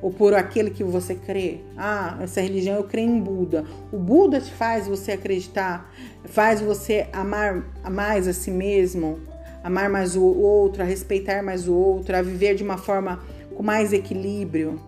ou 0.00 0.10
por 0.10 0.34
aquele 0.34 0.70
que 0.70 0.84
você 0.84 1.14
crê. 1.14 1.58
Ah, 1.76 2.18
essa 2.20 2.40
religião 2.40 2.76
eu 2.76 2.84
creio 2.84 3.10
em 3.10 3.20
Buda. 3.20 3.64
O 3.92 3.98
Buda 3.98 4.40
te 4.40 4.52
faz 4.52 4.86
você 4.86 5.12
acreditar, 5.12 5.92
faz 6.24 6.60
você 6.60 7.08
amar 7.12 7.64
mais 7.90 8.28
a 8.28 8.32
si 8.32 8.50
mesmo, 8.50 9.18
amar 9.64 9.88
mais 9.88 10.14
o 10.14 10.22
outro, 10.22 10.82
a 10.82 10.86
respeitar 10.86 11.42
mais 11.42 11.66
o 11.66 11.74
outro, 11.74 12.14
a 12.14 12.22
viver 12.22 12.54
de 12.54 12.62
uma 12.62 12.76
forma 12.76 13.20
com 13.54 13.62
mais 13.62 13.92
equilíbrio 13.92 14.78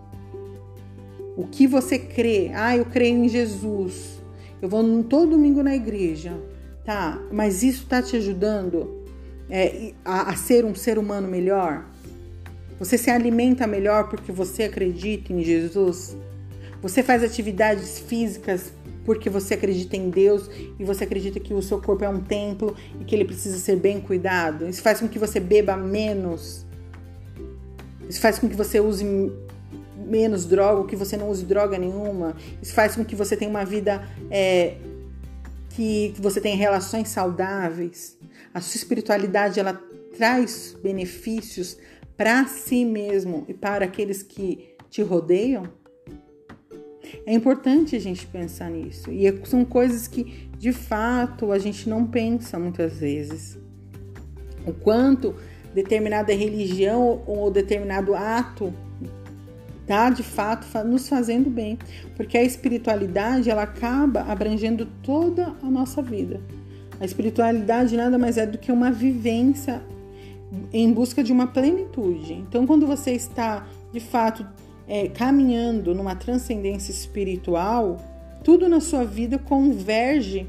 o 1.39 1.47
que 1.47 1.65
você 1.65 1.97
crê. 1.97 2.51
Ah, 2.53 2.75
eu 2.75 2.83
creio 2.83 3.23
em 3.23 3.29
Jesus. 3.29 4.19
Eu 4.61 4.67
vou 4.67 5.03
todo 5.05 5.29
domingo 5.29 5.63
na 5.63 5.73
igreja, 5.73 6.37
tá? 6.83 7.17
Mas 7.31 7.63
isso 7.63 7.83
está 7.83 8.01
te 8.01 8.17
ajudando 8.17 8.98
é, 9.49 9.93
a, 10.05 10.31
a 10.31 10.35
ser 10.35 10.65
um 10.65 10.75
ser 10.75 10.97
humano 10.97 11.27
melhor? 11.27 11.85
Você 12.79 12.97
se 12.97 13.09
alimenta 13.09 13.67
melhor 13.67 14.07
porque 14.07 14.31
você 14.31 14.63
acredita 14.63 15.33
em 15.33 15.43
Jesus? 15.43 16.15
Você 16.81 17.03
faz 17.03 17.23
atividades 17.23 17.99
físicas 17.99 18.71
porque 19.03 19.29
você 19.29 19.55
acredita 19.55 19.97
em 19.97 20.09
Deus 20.09 20.49
e 20.77 20.83
você 20.83 21.03
acredita 21.03 21.39
que 21.39 21.53
o 21.53 21.61
seu 21.61 21.81
corpo 21.81 22.05
é 22.05 22.09
um 22.09 22.21
templo 22.21 22.75
e 23.01 23.03
que 23.03 23.15
ele 23.15 23.25
precisa 23.25 23.57
ser 23.57 23.75
bem 23.75 23.99
cuidado. 23.99 24.67
Isso 24.67 24.81
faz 24.81 24.99
com 24.99 25.07
que 25.07 25.19
você 25.19 25.39
beba 25.39 25.75
menos. 25.75 26.65
Isso 28.07 28.21
faz 28.21 28.39
com 28.39 28.47
que 28.47 28.55
você 28.55 28.79
use 28.79 29.03
menos 30.05 30.45
droga, 30.45 30.87
que 30.87 30.95
você 30.95 31.17
não 31.17 31.29
use 31.29 31.45
droga 31.45 31.77
nenhuma. 31.77 32.35
Isso 32.61 32.73
faz 32.73 32.95
com 32.95 33.03
que 33.03 33.15
você 33.15 33.35
tenha 33.35 33.49
uma 33.49 33.65
vida 33.65 34.07
é, 34.31 34.75
que, 35.69 36.13
você 36.19 36.41
tenha 36.41 36.55
relações 36.55 37.09
saudáveis. 37.09 38.17
A 38.53 38.61
sua 38.61 38.77
espiritualidade 38.77 39.59
ela 39.59 39.73
traz 40.17 40.75
benefícios 40.81 41.77
para 42.17 42.45
si 42.45 42.83
mesmo 42.83 43.45
e 43.47 43.53
para 43.53 43.85
aqueles 43.85 44.21
que 44.23 44.75
te 44.89 45.01
rodeiam. 45.01 45.63
É 47.25 47.33
importante 47.33 47.95
a 47.95 47.99
gente 47.99 48.27
pensar 48.27 48.69
nisso. 48.69 49.11
E 49.11 49.25
é, 49.25 49.45
são 49.45 49.63
coisas 49.65 50.07
que, 50.07 50.49
de 50.57 50.71
fato, 50.71 51.51
a 51.51 51.57
gente 51.57 51.89
não 51.89 52.05
pensa 52.05 52.59
muitas 52.59 52.99
vezes. 52.99 53.57
O 54.65 54.73
quanto 54.73 55.35
determinada 55.73 56.33
religião 56.33 57.23
ou 57.25 57.49
determinado 57.49 58.13
ato 58.15 58.73
tá 59.89 60.11
de 60.11 60.21
fato 60.21 60.67
nos 60.85 61.09
fazendo 61.09 61.49
bem, 61.49 61.79
porque 62.15 62.37
a 62.37 62.43
espiritualidade 62.43 63.49
ela 63.49 63.63
acaba 63.63 64.21
abrangendo 64.21 64.85
toda 65.01 65.55
a 65.63 65.65
nossa 65.65 65.99
vida. 65.99 66.39
A 66.99 67.05
espiritualidade 67.05 67.97
nada 67.97 68.15
mais 68.15 68.37
é 68.37 68.45
do 68.45 68.59
que 68.59 68.71
uma 68.71 68.91
vivência 68.91 69.81
em 70.71 70.93
busca 70.93 71.23
de 71.23 71.31
uma 71.31 71.47
plenitude. 71.47 72.33
Então, 72.33 72.67
quando 72.67 72.85
você 72.85 73.13
está 73.13 73.65
de 73.91 73.99
fato 73.99 74.45
é, 74.87 75.07
caminhando 75.07 75.95
numa 75.95 76.15
transcendência 76.15 76.91
espiritual, 76.91 77.97
tudo 78.43 78.69
na 78.69 78.79
sua 78.79 79.03
vida 79.03 79.39
converge 79.39 80.47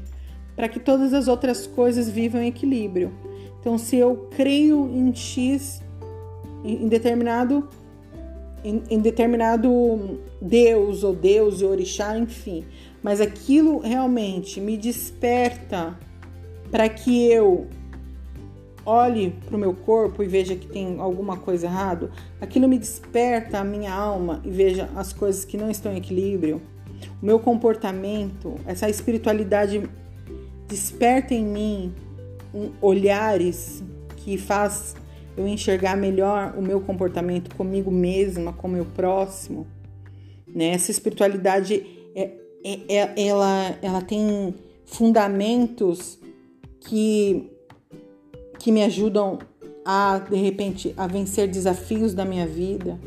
para 0.55 0.69
que 0.69 0.79
todas 0.79 1.15
as 1.15 1.27
outras 1.27 1.65
coisas 1.65 2.07
vivam 2.07 2.43
em 2.43 2.49
equilíbrio. 2.49 3.11
Então, 3.59 3.75
se 3.79 3.95
eu 3.95 4.29
creio 4.35 4.87
em 4.93 5.11
X, 5.15 5.81
em 6.63 6.87
determinado 6.87 7.67
em, 8.63 8.83
em 8.89 8.99
determinado 8.99 10.19
Deus 10.41 11.03
ou 11.03 11.13
Deus 11.13 11.61
e 11.61 11.65
orixá, 11.65 12.17
enfim. 12.17 12.65
Mas 13.01 13.19
aquilo 13.19 13.79
realmente 13.79 14.59
me 14.59 14.77
desperta 14.77 15.97
para 16.69 16.87
que 16.87 17.25
eu 17.27 17.67
olhe 18.85 19.35
para 19.45 19.55
o 19.55 19.59
meu 19.59 19.73
corpo 19.73 20.23
e 20.23 20.27
veja 20.27 20.55
que 20.55 20.67
tem 20.67 20.99
alguma 20.99 21.37
coisa 21.37 21.67
errado, 21.67 22.11
aquilo 22.39 22.67
me 22.67 22.77
desperta 22.77 23.59
a 23.59 23.63
minha 23.63 23.93
alma 23.93 24.41
e 24.43 24.49
veja 24.49 24.89
as 24.95 25.13
coisas 25.13 25.45
que 25.45 25.57
não 25.57 25.69
estão 25.69 25.91
em 25.93 25.97
equilíbrio. 25.97 26.61
O 27.21 27.25
meu 27.25 27.39
comportamento, 27.39 28.55
essa 28.65 28.89
espiritualidade 28.89 29.83
desperta 30.67 31.33
em 31.33 31.45
mim 31.45 31.93
um, 32.53 32.71
olhares 32.81 33.83
que 34.17 34.37
faz 34.37 34.95
eu 35.35 35.47
enxergar 35.47 35.95
melhor 35.95 36.53
o 36.57 36.61
meu 36.61 36.81
comportamento 36.81 37.55
comigo 37.55 37.89
mesma, 37.89 38.53
com 38.53 38.67
o 38.67 38.71
meu 38.71 38.85
próximo. 38.85 39.65
Né? 40.47 40.69
Essa 40.69 40.91
espiritualidade 40.91 41.85
é, 42.15 42.31
é, 42.63 42.95
é, 42.95 43.27
ela, 43.27 43.75
ela 43.81 44.01
tem 44.01 44.53
fundamentos 44.85 46.19
que, 46.81 47.49
que 48.59 48.71
me 48.71 48.83
ajudam 48.83 49.39
a, 49.85 50.19
de 50.19 50.37
repente, 50.37 50.93
a 50.97 51.07
vencer 51.07 51.47
desafios 51.47 52.13
da 52.13 52.25
minha 52.25 52.45
vida, 52.45 52.99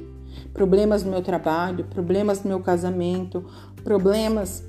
problemas 0.53 1.05
no 1.05 1.11
meu 1.11 1.23
trabalho, 1.23 1.85
problemas 1.85 2.43
no 2.43 2.49
meu 2.49 2.61
casamento, 2.61 3.45
problemas 3.83 4.65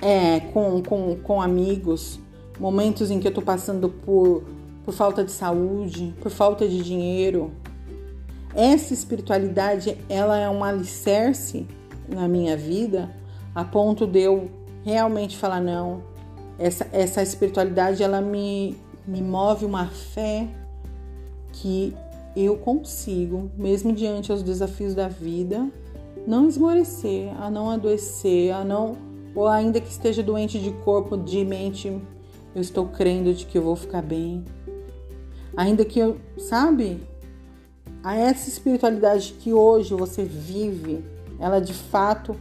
é, 0.00 0.40
com, 0.52 0.82
com, 0.82 1.16
com 1.16 1.42
amigos, 1.42 2.20
momentos 2.58 3.10
em 3.10 3.18
que 3.18 3.26
eu 3.26 3.30
estou 3.30 3.44
passando 3.44 3.88
por 3.88 4.44
por 4.84 4.92
falta 4.94 5.24
de 5.24 5.32
saúde, 5.32 6.14
por 6.20 6.30
falta 6.30 6.68
de 6.68 6.82
dinheiro. 6.82 7.52
Essa 8.54 8.94
espiritualidade, 8.94 9.98
ela 10.08 10.38
é 10.38 10.48
um 10.48 10.62
alicerce 10.62 11.66
na 12.08 12.28
minha 12.28 12.56
vida 12.56 13.10
a 13.54 13.64
ponto 13.64 14.06
de 14.06 14.20
eu 14.20 14.50
realmente 14.84 15.36
falar 15.36 15.60
não. 15.60 16.02
Essa, 16.58 16.86
essa 16.92 17.22
espiritualidade, 17.22 18.02
ela 18.02 18.20
me, 18.20 18.76
me 19.06 19.22
move 19.22 19.64
uma 19.64 19.86
fé 19.86 20.48
que 21.52 21.94
eu 22.36 22.56
consigo, 22.56 23.50
mesmo 23.56 23.92
diante 23.92 24.32
aos 24.32 24.42
desafios 24.42 24.94
da 24.94 25.08
vida, 25.08 25.68
não 26.26 26.48
esmorecer, 26.48 27.30
a 27.40 27.48
não 27.50 27.70
adoecer, 27.70 28.52
a 28.52 28.64
não 28.64 28.96
ou 29.34 29.48
ainda 29.48 29.80
que 29.80 29.90
esteja 29.90 30.22
doente 30.22 30.60
de 30.60 30.70
corpo, 30.70 31.16
de 31.16 31.44
mente, 31.44 31.88
eu 32.54 32.60
estou 32.60 32.86
crendo 32.86 33.34
de 33.34 33.44
que 33.44 33.58
eu 33.58 33.62
vou 33.62 33.74
ficar 33.74 34.00
bem. 34.00 34.44
Ainda 35.56 35.84
que 35.84 35.98
eu, 35.98 36.18
sabe, 36.38 37.00
a 38.02 38.16
essa 38.16 38.48
espiritualidade 38.48 39.34
que 39.40 39.52
hoje 39.52 39.94
você 39.94 40.24
vive, 40.24 41.04
ela 41.38 41.60
de 41.60 41.72
fato, 41.72 42.36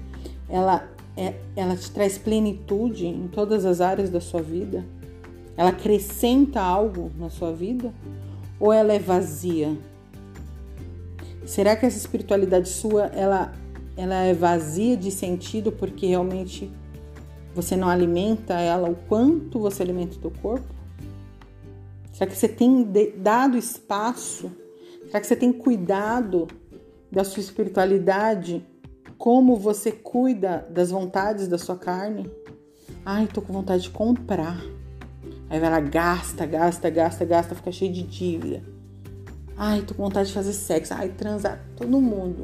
ela 0.49 0.87
é, 1.15 1.35
ela 1.55 1.75
te 1.75 1.89
traz 1.91 2.17
plenitude 2.17 3.05
em 3.05 3.27
todas 3.27 3.65
as 3.65 3.81
áreas 3.81 4.09
da 4.09 4.19
sua 4.19 4.41
vida. 4.41 4.83
Ela 5.55 5.69
acrescenta 5.69 6.59
algo 6.59 7.11
na 7.17 7.29
sua 7.29 7.51
vida 7.51 7.93
ou 8.59 8.73
ela 8.73 8.93
é 8.93 8.99
vazia? 8.99 9.77
Será 11.45 11.75
que 11.75 11.85
essa 11.85 11.97
espiritualidade 11.97 12.69
sua 12.69 13.05
ela 13.07 13.53
ela 13.95 14.15
é 14.23 14.33
vazia 14.33 14.97
de 14.97 15.11
sentido 15.11 15.71
porque 15.71 16.07
realmente 16.07 16.71
você 17.53 17.75
não 17.75 17.87
alimenta 17.87 18.55
ela 18.55 18.89
o 18.89 18.95
quanto 18.95 19.59
você 19.59 19.83
alimenta 19.83 20.15
o 20.15 20.19
teu 20.19 20.31
corpo? 20.41 20.73
Será 22.13 22.29
que 22.29 22.37
você 22.37 22.47
tem 22.47 22.87
dado 23.17 23.57
espaço? 23.57 24.51
Será 25.07 25.19
que 25.19 25.25
você 25.25 25.35
tem 25.35 25.51
cuidado 25.51 26.47
da 27.11 27.23
sua 27.23 27.41
espiritualidade 27.41 28.63
como 29.17 29.55
você 29.57 29.91
cuida 29.91 30.67
das 30.69 30.91
vontades 30.91 31.47
da 31.47 31.57
sua 31.57 31.75
carne? 31.75 32.29
Ai, 33.03 33.27
tô 33.27 33.41
com 33.41 33.51
vontade 33.51 33.83
de 33.83 33.89
comprar. 33.89 34.63
Aí 35.49 35.59
vai 35.59 35.71
lá, 35.71 35.79
gasta, 35.79 36.45
gasta, 36.45 36.89
gasta, 36.89 37.25
gasta, 37.25 37.55
fica 37.55 37.71
cheio 37.71 37.91
de 37.91 38.03
dívida. 38.03 38.63
Ai, 39.57 39.81
tô 39.81 39.95
com 39.95 40.03
vontade 40.03 40.27
de 40.27 40.35
fazer 40.35 40.53
sexo. 40.53 40.93
Ai, 40.93 41.09
transar 41.09 41.65
todo 41.75 41.99
mundo. 41.99 42.43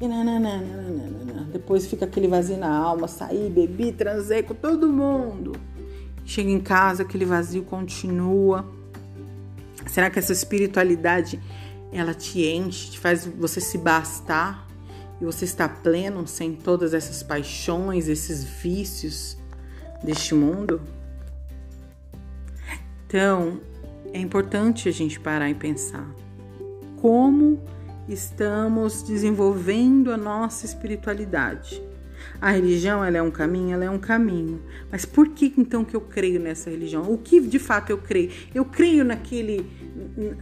E 0.00 0.08
nananana, 0.08 1.46
depois 1.52 1.86
fica 1.86 2.06
aquele 2.06 2.26
vazio 2.26 2.56
na 2.56 2.74
alma. 2.74 3.06
Saí, 3.06 3.50
bebi, 3.50 3.92
transei 3.92 4.42
com 4.42 4.54
todo 4.54 4.90
mundo. 4.90 5.52
Chega 6.24 6.50
em 6.50 6.60
casa, 6.60 7.02
aquele 7.02 7.26
vazio 7.26 7.64
continua. 7.64 8.64
Será 9.94 10.10
que 10.10 10.18
essa 10.18 10.32
espiritualidade 10.32 11.40
ela 11.92 12.12
te 12.12 12.44
enche, 12.44 12.90
te 12.90 12.98
faz 12.98 13.26
você 13.26 13.60
se 13.60 13.78
bastar 13.78 14.66
e 15.20 15.24
você 15.24 15.44
está 15.44 15.68
pleno 15.68 16.26
sem 16.26 16.56
todas 16.56 16.92
essas 16.92 17.22
paixões, 17.22 18.08
esses 18.08 18.42
vícios 18.42 19.38
deste 20.02 20.34
mundo? 20.34 20.82
Então, 23.06 23.60
é 24.12 24.18
importante 24.18 24.88
a 24.88 24.92
gente 24.92 25.20
parar 25.20 25.48
e 25.48 25.54
pensar 25.54 26.12
como 27.00 27.62
estamos 28.08 29.00
desenvolvendo 29.00 30.10
a 30.10 30.16
nossa 30.16 30.66
espiritualidade. 30.66 31.80
A 32.40 32.50
religião 32.50 33.04
ela 33.04 33.16
é 33.16 33.22
um 33.22 33.30
caminho, 33.30 33.74
ela 33.74 33.84
é 33.84 33.90
um 33.90 33.98
caminho. 33.98 34.60
Mas 34.90 35.04
por 35.04 35.28
que 35.28 35.52
então 35.56 35.84
que 35.84 35.94
eu 35.94 36.00
creio 36.00 36.40
nessa 36.40 36.70
religião? 36.70 37.10
O 37.10 37.18
que 37.18 37.40
de 37.40 37.58
fato 37.58 37.90
eu 37.90 37.98
creio? 37.98 38.30
Eu 38.54 38.64
creio 38.64 39.04
naquele, 39.04 39.66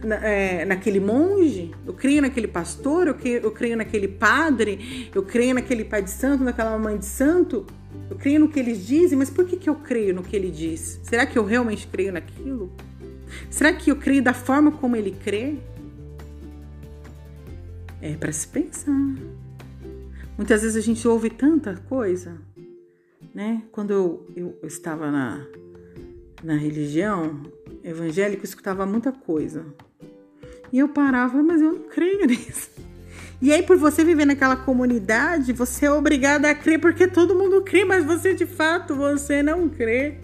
na, 0.03 0.15
é, 0.15 0.65
naquele 0.65 0.99
monge? 0.99 1.71
Eu 1.85 1.93
creio 1.93 2.21
naquele 2.21 2.47
pastor? 2.47 3.07
Eu 3.07 3.15
creio, 3.15 3.41
eu 3.41 3.51
creio 3.51 3.77
naquele 3.77 4.07
padre? 4.07 5.09
Eu 5.13 5.23
creio 5.23 5.53
naquele 5.55 5.83
pai 5.83 6.01
de 6.01 6.11
santo, 6.11 6.43
naquela 6.43 6.77
mãe 6.77 6.97
de 6.97 7.05
santo? 7.05 7.65
Eu 8.09 8.17
creio 8.17 8.39
no 8.39 8.49
que 8.49 8.59
eles 8.59 8.85
dizem, 8.85 9.17
mas 9.17 9.29
por 9.29 9.45
que, 9.45 9.55
que 9.55 9.69
eu 9.69 9.75
creio 9.75 10.13
no 10.13 10.23
que 10.23 10.35
ele 10.35 10.51
diz? 10.51 10.99
Será 11.03 11.25
que 11.25 11.37
eu 11.37 11.45
realmente 11.45 11.87
creio 11.87 12.11
naquilo? 12.11 12.71
Será 13.49 13.73
que 13.73 13.89
eu 13.89 13.95
creio 13.95 14.21
da 14.21 14.33
forma 14.33 14.71
como 14.71 14.95
ele 14.95 15.11
crê? 15.11 15.55
É 18.01 18.15
para 18.15 18.31
se 18.31 18.47
pensar. 18.47 19.15
Muitas 20.37 20.61
vezes 20.63 20.75
a 20.75 20.81
gente 20.81 21.07
ouve 21.07 21.29
tanta 21.29 21.75
coisa, 21.87 22.41
né? 23.33 23.63
Quando 23.71 23.91
eu, 23.91 24.27
eu, 24.35 24.67
estava 24.67 25.11
na, 25.11 25.45
na 26.43 26.55
religião 26.55 27.43
evangélica, 27.83 28.41
eu 28.41 28.45
escutava 28.45 28.85
muita 28.85 29.11
coisa. 29.11 29.65
E 30.71 30.79
eu 30.79 30.89
parava, 30.89 31.41
mas 31.43 31.61
eu 31.61 31.73
não 31.73 31.83
creio 31.83 32.25
nisso. 32.27 32.71
E 33.39 33.51
aí, 33.51 33.61
por 33.61 33.77
você 33.77 34.03
viver 34.03 34.25
naquela 34.25 34.55
comunidade, 34.55 35.53
você 35.53 35.85
é 35.85 35.91
obrigada 35.91 36.49
a 36.49 36.55
crer 36.55 36.79
porque 36.79 37.07
todo 37.07 37.35
mundo 37.35 37.61
crê, 37.61 37.85
mas 37.85 38.03
você 38.03 38.33
de 38.33 38.45
fato 38.45 38.95
você 38.95 39.43
não 39.43 39.69
crê. 39.69 40.17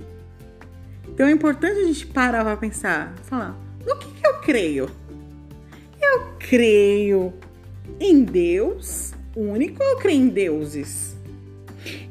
Então 1.08 1.28
é 1.28 1.32
importante 1.32 1.80
a 1.80 1.84
gente 1.84 2.08
parar 2.08 2.44
para 2.44 2.58
pensar, 2.58 3.14
falar, 3.24 3.60
no 3.86 3.96
que, 3.98 4.12
que 4.14 4.26
eu 4.26 4.40
creio? 4.40 4.90
Eu 6.02 6.34
creio 6.40 7.34
em 8.00 8.24
Deus 8.24 9.14
único 9.40 9.84
ou 9.84 9.90
eu 9.90 9.98
creio 9.98 10.22
em 10.22 10.30
deuses? 10.30 11.16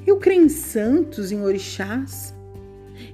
Eu 0.07 0.17
creio 0.17 0.45
em 0.45 0.49
santos, 0.49 1.31
em 1.31 1.43
orixás. 1.43 2.35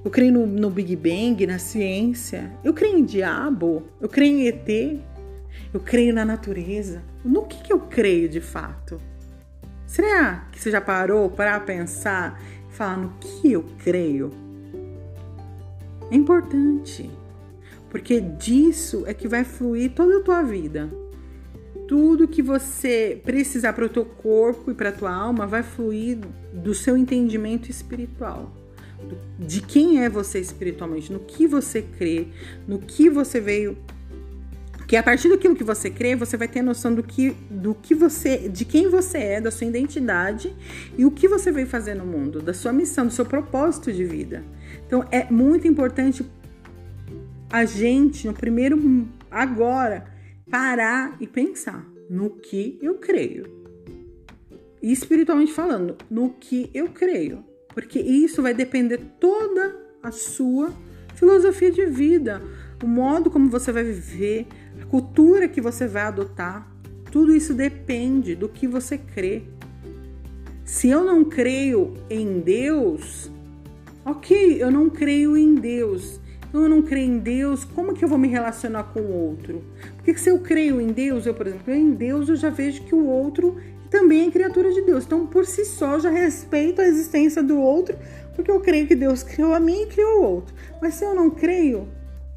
Eu 0.03 0.09
creio 0.09 0.31
no, 0.31 0.47
no 0.47 0.69
Big 0.69 0.95
Bang, 0.95 1.45
na 1.45 1.59
ciência. 1.59 2.51
Eu 2.63 2.73
creio 2.73 2.97
em 2.97 3.03
diabo. 3.03 3.83
Eu 3.99 4.07
creio 4.07 4.37
em 4.37 4.47
ET. 4.47 4.99
Eu 5.73 5.79
creio 5.79 6.13
na 6.13 6.23
natureza. 6.23 7.03
No 7.23 7.43
que, 7.43 7.61
que 7.63 7.73
eu 7.73 7.79
creio 7.79 8.29
de 8.29 8.39
fato? 8.39 8.99
Será 9.85 10.47
que 10.51 10.59
você 10.59 10.71
já 10.71 10.81
parou 10.81 11.29
para 11.29 11.59
pensar 11.59 12.41
e 12.69 12.73
falar 12.73 12.97
no 12.97 13.13
que 13.19 13.51
eu 13.51 13.63
creio? 13.83 14.31
É 16.11 16.15
importante, 16.15 17.09
porque 17.89 18.21
disso 18.21 19.03
é 19.07 19.13
que 19.13 19.27
vai 19.27 19.43
fluir 19.43 19.91
toda 19.91 20.17
a 20.17 20.21
tua 20.21 20.43
vida 20.43 20.89
tudo 21.87 22.27
que 22.27 22.41
você 22.41 23.19
precisar 23.23 23.73
para 23.73 23.85
o 23.85 23.89
teu 23.89 24.05
corpo 24.05 24.71
e 24.71 24.73
para 24.73 24.89
a 24.89 24.91
tua 24.91 25.13
alma 25.13 25.45
vai 25.45 25.63
fluir 25.63 26.17
do 26.53 26.73
seu 26.73 26.97
entendimento 26.97 27.69
espiritual. 27.69 28.51
De 29.37 29.61
quem 29.61 30.03
é 30.03 30.09
você 30.09 30.39
espiritualmente, 30.39 31.11
no 31.11 31.19
que 31.19 31.45
você 31.45 31.81
crê, 31.81 32.27
no 32.67 32.79
que 32.79 33.09
você 33.09 33.39
veio 33.39 33.77
que 34.87 34.95
a 34.95 35.01
partir 35.01 35.29
daquilo 35.29 35.55
que 35.55 35.63
você 35.63 35.89
crê, 35.89 36.15
você 36.15 36.37
vai 36.37 36.47
ter 36.47 36.61
noção 36.61 36.93
do 36.93 37.01
que, 37.01 37.35
do 37.49 37.73
que 37.73 37.95
você, 37.95 38.47
de 38.49 38.63
quem 38.63 38.87
você 38.87 39.17
é, 39.17 39.41
da 39.41 39.49
sua 39.49 39.65
identidade 39.65 40.55
e 40.95 41.05
o 41.05 41.11
que 41.11 41.27
você 41.27 41.51
veio 41.51 41.65
fazer 41.65 41.95
no 41.95 42.05
mundo, 42.05 42.39
da 42.39 42.53
sua 42.53 42.71
missão, 42.71 43.07
do 43.07 43.13
seu 43.13 43.25
propósito 43.25 43.91
de 43.91 44.03
vida. 44.03 44.43
Então 44.85 45.03
é 45.11 45.25
muito 45.31 45.67
importante 45.67 46.23
a 47.49 47.65
gente, 47.65 48.27
no 48.27 48.33
primeiro 48.33 49.07
agora, 49.31 50.05
parar 50.49 51.17
e 51.19 51.27
pensar 51.27 51.85
no 52.09 52.29
que 52.29 52.77
eu 52.81 52.95
creio. 52.95 53.45
E 54.81 54.91
espiritualmente 54.91 55.51
falando, 55.51 55.97
no 56.09 56.29
que 56.31 56.69
eu 56.73 56.89
creio. 56.89 57.43
Porque 57.73 57.99
isso 57.99 58.41
vai 58.41 58.53
depender 58.53 58.99
toda 59.19 59.75
a 60.01 60.11
sua 60.11 60.71
filosofia 61.15 61.71
de 61.71 61.85
vida, 61.87 62.41
o 62.83 62.87
modo 62.87 63.31
como 63.31 63.49
você 63.49 63.71
vai 63.71 63.83
viver, 63.83 64.47
a 64.81 64.85
cultura 64.85 65.47
que 65.47 65.59
você 65.59 65.87
vai 65.87 66.03
adotar. 66.03 66.71
Tudo 67.11 67.35
isso 67.35 67.53
depende 67.53 68.35
do 68.35 68.47
que 68.47 68.67
você 68.67 68.97
crê. 68.97 69.43
Se 70.63 70.89
eu 70.89 71.03
não 71.03 71.23
creio 71.23 71.93
em 72.09 72.39
Deus, 72.39 73.31
ok, 74.05 74.61
eu 74.61 74.69
não 74.69 74.89
creio 74.89 75.35
em 75.35 75.55
Deus. 75.55 76.19
Então 76.47 76.63
eu 76.63 76.69
não 76.69 76.81
creio 76.81 77.11
em 77.11 77.19
Deus, 77.19 77.65
como 77.65 77.93
que 77.93 78.03
eu 78.03 78.09
vou 78.09 78.17
me 78.17 78.27
relacionar 78.27 78.83
com 78.85 79.01
o 79.01 79.11
outro? 79.11 79.63
Porque 80.05 80.19
se 80.19 80.29
eu 80.29 80.37
creio 80.37 80.79
em 80.79 80.89
Deus, 80.89 81.25
eu, 81.25 81.33
por 81.33 81.47
exemplo, 81.47 81.65
creio 81.65 81.81
em 81.81 81.93
Deus, 81.95 82.29
eu 82.29 82.35
já 82.35 82.51
vejo 82.51 82.83
que 82.83 82.93
o 82.93 83.07
outro 83.07 83.57
também 83.89 84.27
é 84.27 84.31
criatura 84.31 84.71
de 84.71 84.83
Deus. 84.83 85.03
Então, 85.03 85.25
por 85.25 85.47
si 85.47 85.65
só, 85.65 85.97
já 85.97 86.11
respeito 86.11 86.79
a 86.79 86.85
existência 86.85 87.41
do 87.41 87.59
outro, 87.59 87.97
porque 88.35 88.51
eu 88.51 88.59
creio 88.59 88.85
que 88.85 88.95
Deus 88.95 89.23
criou 89.25 89.51
a 89.51 89.59
mim 89.59 89.81
e 89.81 89.87
criou 89.87 90.19
o 90.19 90.23
outro. 90.23 90.53
Mas 90.79 90.93
se 90.93 91.03
eu 91.03 91.15
não 91.15 91.31
creio, 91.31 91.87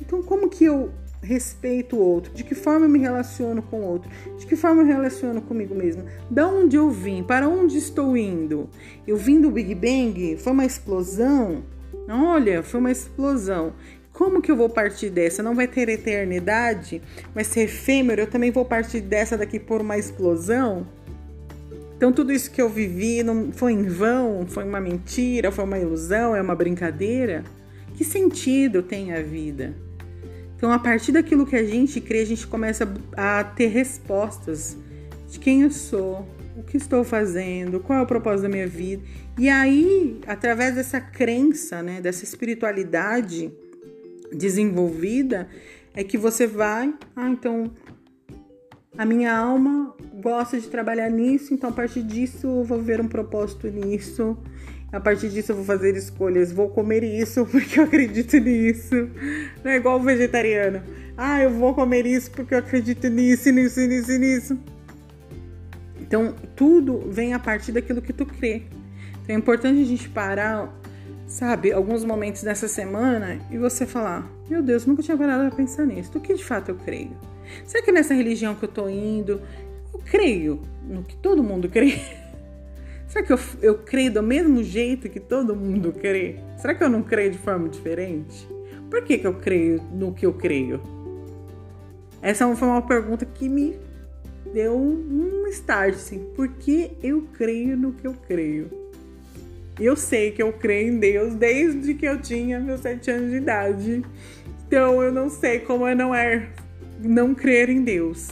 então 0.00 0.22
como 0.22 0.48
que 0.48 0.64
eu 0.64 0.90
respeito 1.22 1.96
o 1.96 2.00
outro? 2.00 2.32
De 2.32 2.42
que 2.42 2.54
forma 2.54 2.86
eu 2.86 2.90
me 2.90 2.98
relaciono 2.98 3.60
com 3.60 3.80
o 3.80 3.84
outro? 3.84 4.10
De 4.38 4.46
que 4.46 4.56
forma 4.56 4.80
eu 4.80 4.86
me 4.86 4.92
relaciono 4.92 5.42
comigo 5.42 5.74
mesma? 5.74 6.06
Da 6.30 6.48
onde 6.48 6.76
eu 6.76 6.90
vim? 6.90 7.22
Para 7.22 7.50
onde 7.50 7.76
estou 7.76 8.16
indo? 8.16 8.70
Eu 9.06 9.18
vim 9.18 9.42
do 9.42 9.50
Big 9.50 9.74
Bang? 9.74 10.38
Foi 10.38 10.54
uma 10.54 10.64
explosão? 10.64 11.64
Olha, 12.08 12.62
foi 12.62 12.80
uma 12.80 12.90
explosão. 12.90 13.74
Como 14.18 14.42
que 14.42 14.50
eu 14.50 14.56
vou 14.56 14.68
partir 14.68 15.10
dessa? 15.10 15.44
Não 15.44 15.54
vai 15.54 15.68
ter 15.68 15.88
eternidade? 15.88 17.00
Vai 17.32 17.44
ser 17.44 17.60
efêmero? 17.60 18.22
Eu 18.22 18.26
também 18.26 18.50
vou 18.50 18.64
partir 18.64 19.00
dessa 19.00 19.38
daqui 19.38 19.60
por 19.60 19.80
uma 19.80 19.96
explosão? 19.96 20.88
Então 21.96 22.12
tudo 22.12 22.32
isso 22.32 22.50
que 22.50 22.60
eu 22.60 22.68
vivi 22.68 23.22
não 23.22 23.52
foi 23.52 23.74
em 23.74 23.84
vão? 23.84 24.44
Foi 24.44 24.64
uma 24.64 24.80
mentira? 24.80 25.52
Foi 25.52 25.62
uma 25.62 25.78
ilusão? 25.78 26.34
É 26.34 26.42
uma 26.42 26.56
brincadeira? 26.56 27.44
Que 27.94 28.02
sentido 28.02 28.82
tem 28.82 29.12
a 29.12 29.22
vida? 29.22 29.76
Então, 30.56 30.72
a 30.72 30.80
partir 30.80 31.12
daquilo 31.12 31.46
que 31.46 31.54
a 31.54 31.64
gente 31.64 32.00
crê, 32.00 32.22
a 32.22 32.26
gente 32.26 32.44
começa 32.44 32.92
a 33.16 33.44
ter 33.44 33.68
respostas 33.68 34.76
de 35.30 35.38
quem 35.38 35.62
eu 35.62 35.70
sou, 35.70 36.26
o 36.56 36.64
que 36.64 36.76
estou 36.76 37.04
fazendo, 37.04 37.78
qual 37.78 38.00
é 38.00 38.02
o 38.02 38.06
propósito 38.06 38.42
da 38.42 38.48
minha 38.48 38.66
vida. 38.66 39.00
E 39.38 39.48
aí, 39.48 40.20
através 40.26 40.74
dessa 40.74 41.00
crença, 41.00 41.80
né, 41.80 42.00
dessa 42.00 42.24
espiritualidade, 42.24 43.52
desenvolvida 44.32 45.48
é 45.94 46.04
que 46.04 46.18
você 46.18 46.46
vai, 46.46 46.94
ah, 47.16 47.28
então 47.28 47.70
a 48.96 49.04
minha 49.04 49.36
alma 49.36 49.94
gosta 50.20 50.58
de 50.58 50.68
trabalhar 50.68 51.08
nisso, 51.08 51.54
então 51.54 51.70
a 51.70 51.72
partir 51.72 52.02
disso 52.02 52.46
eu 52.46 52.64
vou 52.64 52.80
ver 52.80 53.00
um 53.00 53.08
propósito 53.08 53.68
nisso. 53.68 54.36
A 54.90 54.98
partir 54.98 55.28
disso 55.28 55.52
eu 55.52 55.56
vou 55.56 55.64
fazer 55.64 55.94
escolhas, 55.96 56.50
vou 56.50 56.70
comer 56.70 57.04
isso 57.04 57.44
porque 57.50 57.78
eu 57.78 57.84
acredito 57.84 58.38
nisso. 58.38 58.94
Não 59.62 59.70
é 59.70 59.76
igual 59.76 60.00
o 60.00 60.02
vegetariano. 60.02 60.82
Ah, 61.16 61.42
eu 61.42 61.50
vou 61.50 61.74
comer 61.74 62.06
isso 62.06 62.30
porque 62.30 62.54
eu 62.54 62.58
acredito 62.58 63.08
nisso, 63.08 63.50
nisso, 63.50 63.80
nisso, 63.80 64.18
nisso. 64.18 64.58
Então, 66.00 66.34
tudo 66.56 67.08
vem 67.10 67.34
a 67.34 67.38
partir 67.38 67.72
daquilo 67.72 68.00
que 68.00 68.12
tu 68.12 68.24
crê. 68.24 68.62
Então, 69.22 69.36
é 69.36 69.38
importante 69.38 69.82
a 69.82 69.84
gente 69.84 70.08
parar 70.08 70.77
sabe, 71.28 71.70
alguns 71.70 72.02
momentos 72.02 72.42
dessa 72.42 72.66
semana 72.66 73.38
e 73.50 73.58
você 73.58 73.86
falar: 73.86 74.28
Meu 74.48 74.62
Deus, 74.62 74.86
nunca 74.86 75.02
tinha 75.02 75.16
parado 75.16 75.46
pra 75.48 75.56
pensar 75.56 75.86
nisso. 75.86 76.10
Do 76.10 76.20
que 76.20 76.34
de 76.34 76.44
fato 76.44 76.70
eu 76.70 76.74
creio? 76.74 77.12
Será 77.64 77.84
que 77.84 77.92
nessa 77.92 78.14
religião 78.14 78.54
que 78.54 78.64
eu 78.64 78.68
tô 78.68 78.88
indo, 78.88 79.40
eu 79.92 80.00
creio 80.00 80.60
no 80.82 81.02
que 81.02 81.16
todo 81.16 81.42
mundo 81.42 81.68
crê? 81.68 82.00
Será 83.06 83.24
que 83.24 83.32
eu, 83.32 83.38
eu 83.62 83.78
creio 83.78 84.12
do 84.12 84.22
mesmo 84.22 84.62
jeito 84.62 85.08
que 85.08 85.20
todo 85.20 85.54
mundo 85.54 85.92
crê? 85.92 86.40
Será 86.58 86.74
que 86.74 86.82
eu 86.82 86.90
não 86.90 87.02
creio 87.02 87.30
de 87.30 87.38
forma 87.38 87.68
diferente? 87.68 88.46
Por 88.90 89.02
que, 89.02 89.18
que 89.18 89.26
eu 89.26 89.34
creio 89.34 89.82
no 89.92 90.12
que 90.12 90.26
eu 90.26 90.32
creio? 90.32 90.80
Essa 92.20 92.54
foi 92.56 92.68
uma 92.68 92.82
pergunta 92.82 93.24
que 93.24 93.48
me 93.48 93.78
deu 94.52 94.76
um 94.76 95.46
start, 95.48 95.94
assim. 95.94 96.30
Por 96.34 96.48
que 96.48 96.96
eu 97.02 97.26
creio 97.32 97.76
no 97.76 97.92
que 97.92 98.06
eu 98.06 98.14
creio? 98.14 98.87
Eu 99.78 99.94
sei 99.94 100.32
que 100.32 100.42
eu 100.42 100.52
creio 100.52 100.92
em 100.92 100.98
Deus 100.98 101.34
desde 101.34 101.94
que 101.94 102.06
eu 102.06 102.20
tinha 102.20 102.58
meus 102.58 102.80
sete 102.80 103.10
anos 103.10 103.30
de 103.30 103.36
idade. 103.36 104.02
Então 104.66 105.02
eu 105.02 105.12
não 105.12 105.30
sei 105.30 105.60
como 105.60 105.86
é 105.86 105.94
não 105.94 106.14
é 106.14 106.48
não 107.00 107.34
crer 107.34 107.68
em 107.68 107.82
Deus. 107.82 108.28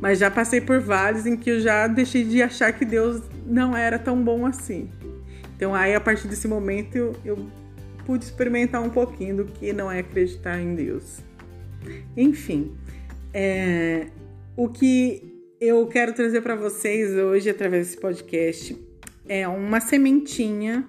Mas 0.00 0.18
já 0.18 0.30
passei 0.30 0.60
por 0.60 0.80
vários 0.80 1.26
em 1.26 1.36
que 1.36 1.50
eu 1.50 1.60
já 1.60 1.86
deixei 1.86 2.24
de 2.24 2.42
achar 2.42 2.72
que 2.72 2.84
Deus 2.84 3.22
não 3.46 3.76
era 3.76 3.98
tão 3.98 4.22
bom 4.22 4.44
assim. 4.44 4.90
Então 5.56 5.74
aí 5.74 5.94
a 5.94 6.00
partir 6.00 6.28
desse 6.28 6.46
momento 6.46 6.96
eu, 6.96 7.16
eu 7.24 7.46
pude 8.04 8.24
experimentar 8.24 8.82
um 8.82 8.90
pouquinho 8.90 9.36
do 9.36 9.44
que 9.46 9.72
não 9.72 9.90
é 9.90 10.00
acreditar 10.00 10.60
em 10.60 10.74
Deus. 10.74 11.20
Enfim, 12.16 12.76
é, 13.32 14.08
o 14.56 14.68
que 14.68 15.32
eu 15.60 15.86
quero 15.86 16.12
trazer 16.12 16.42
para 16.42 16.54
vocês 16.54 17.12
hoje 17.12 17.48
através 17.48 17.86
desse 17.86 18.00
podcast 18.00 18.91
é 19.28 19.46
uma 19.46 19.80
sementinha 19.80 20.86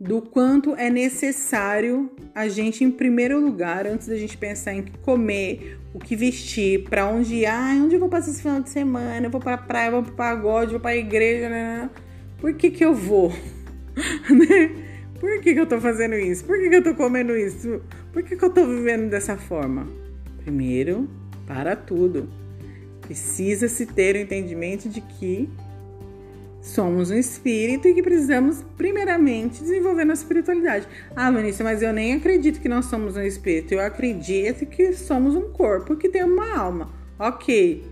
do 0.00 0.22
quanto 0.22 0.76
é 0.76 0.88
necessário 0.90 2.10
a 2.34 2.46
gente, 2.48 2.84
em 2.84 2.90
primeiro 2.90 3.40
lugar, 3.40 3.86
antes 3.86 4.06
da 4.06 4.16
gente 4.16 4.36
pensar 4.36 4.72
em 4.72 4.84
comer, 5.02 5.78
o 5.92 5.98
que 5.98 6.14
vestir, 6.14 6.84
para 6.84 7.08
onde 7.08 7.34
ir, 7.36 7.46
ah, 7.46 7.74
onde 7.82 7.96
eu 7.96 8.00
vou 8.00 8.08
passar 8.08 8.30
esse 8.30 8.42
final 8.42 8.60
de 8.60 8.70
semana, 8.70 9.26
eu 9.26 9.30
vou 9.30 9.40
pra 9.40 9.58
praia, 9.58 9.88
eu 9.88 9.92
vou 9.92 10.02
pro 10.04 10.12
pagode, 10.12 10.70
vou 10.70 10.80
pra 10.80 10.96
igreja, 10.96 11.48
né? 11.48 11.90
Por 12.38 12.54
que 12.54 12.70
que 12.70 12.84
eu 12.84 12.94
vou? 12.94 13.32
Né? 14.30 14.70
Por 15.18 15.40
que 15.40 15.52
que 15.52 15.58
eu 15.58 15.66
tô 15.66 15.80
fazendo 15.80 16.14
isso? 16.14 16.44
Por 16.44 16.56
que 16.56 16.68
que 16.68 16.76
eu 16.76 16.84
tô 16.84 16.94
comendo 16.94 17.36
isso? 17.36 17.82
Por 18.12 18.22
que 18.22 18.36
que 18.36 18.44
eu 18.44 18.50
tô 18.50 18.64
vivendo 18.64 19.10
dessa 19.10 19.36
forma? 19.36 19.88
Primeiro, 20.44 21.10
para 21.44 21.74
tudo. 21.74 22.28
Precisa 23.00 23.66
se 23.66 23.86
ter 23.86 24.14
o 24.14 24.18
entendimento 24.18 24.88
de 24.88 25.00
que 25.00 25.48
somos 26.60 27.10
um 27.10 27.14
espírito 27.14 27.88
e 27.88 27.94
que 27.94 28.02
precisamos, 28.02 28.64
primeiramente, 28.76 29.62
desenvolver 29.62 30.04
nossa 30.04 30.22
espiritualidade. 30.22 30.86
Ah, 31.14 31.30
Vanessa, 31.30 31.64
mas 31.64 31.82
eu 31.82 31.92
nem 31.92 32.14
acredito 32.14 32.60
que 32.60 32.68
nós 32.68 32.86
somos 32.86 33.16
um 33.16 33.22
espírito. 33.22 33.72
Eu 33.72 33.80
acredito 33.80 34.66
que 34.66 34.92
somos 34.92 35.34
um 35.34 35.50
corpo 35.52 35.96
que 35.96 36.08
tem 36.08 36.24
uma 36.24 36.56
alma. 36.56 36.90
Ok. 37.18 37.84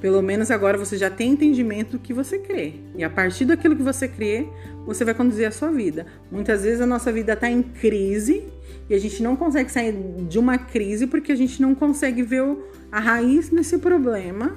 Pelo 0.00 0.22
menos 0.22 0.50
agora 0.50 0.78
você 0.78 0.96
já 0.96 1.10
tem 1.10 1.32
entendimento 1.32 1.92
do 1.92 1.98
que 1.98 2.14
você 2.14 2.38
crê. 2.38 2.74
E 2.96 3.04
a 3.04 3.10
partir 3.10 3.44
daquilo 3.44 3.76
que 3.76 3.82
você 3.82 4.08
crê, 4.08 4.46
você 4.86 5.04
vai 5.04 5.12
conduzir 5.12 5.46
a 5.46 5.50
sua 5.50 5.70
vida. 5.70 6.06
Muitas 6.30 6.62
vezes 6.62 6.80
a 6.80 6.86
nossa 6.86 7.12
vida 7.12 7.34
está 7.34 7.50
em 7.50 7.62
crise 7.62 8.44
e 8.88 8.94
a 8.94 8.98
gente 8.98 9.22
não 9.22 9.36
consegue 9.36 9.70
sair 9.70 9.94
de 10.26 10.38
uma 10.38 10.56
crise 10.56 11.06
porque 11.06 11.32
a 11.32 11.36
gente 11.36 11.60
não 11.60 11.74
consegue 11.74 12.22
ver 12.22 12.42
a 12.90 12.98
raiz 12.98 13.50
nesse 13.50 13.76
problema 13.78 14.56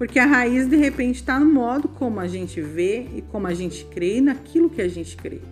porque 0.00 0.18
a 0.18 0.24
raiz, 0.24 0.66
de 0.66 0.76
repente, 0.76 1.16
está 1.16 1.38
no 1.38 1.44
modo 1.44 1.86
como 1.86 2.20
a 2.20 2.26
gente 2.26 2.58
vê 2.58 3.06
e 3.14 3.20
como 3.20 3.46
a 3.46 3.52
gente 3.52 3.84
crê 3.84 4.16
e 4.16 4.20
naquilo 4.22 4.70
que 4.70 4.80
a 4.80 4.88
gente 4.88 5.14
crê. 5.14 5.42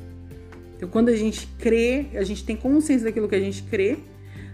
Então, 0.74 0.88
quando 0.88 1.10
a 1.10 1.16
gente 1.16 1.46
crê, 1.58 2.06
a 2.14 2.24
gente 2.24 2.42
tem 2.46 2.56
consciência 2.56 3.04
daquilo 3.04 3.28
que 3.28 3.34
a 3.34 3.40
gente 3.40 3.62
crê, 3.64 3.98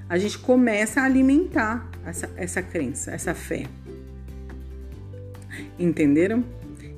a 0.09 0.18
gente 0.18 0.37
começa 0.37 1.00
a 1.00 1.04
alimentar 1.04 1.88
essa, 2.04 2.28
essa 2.35 2.61
crença, 2.61 3.12
essa 3.12 3.35
fé. 3.35 3.66
Entenderam? 5.78 6.42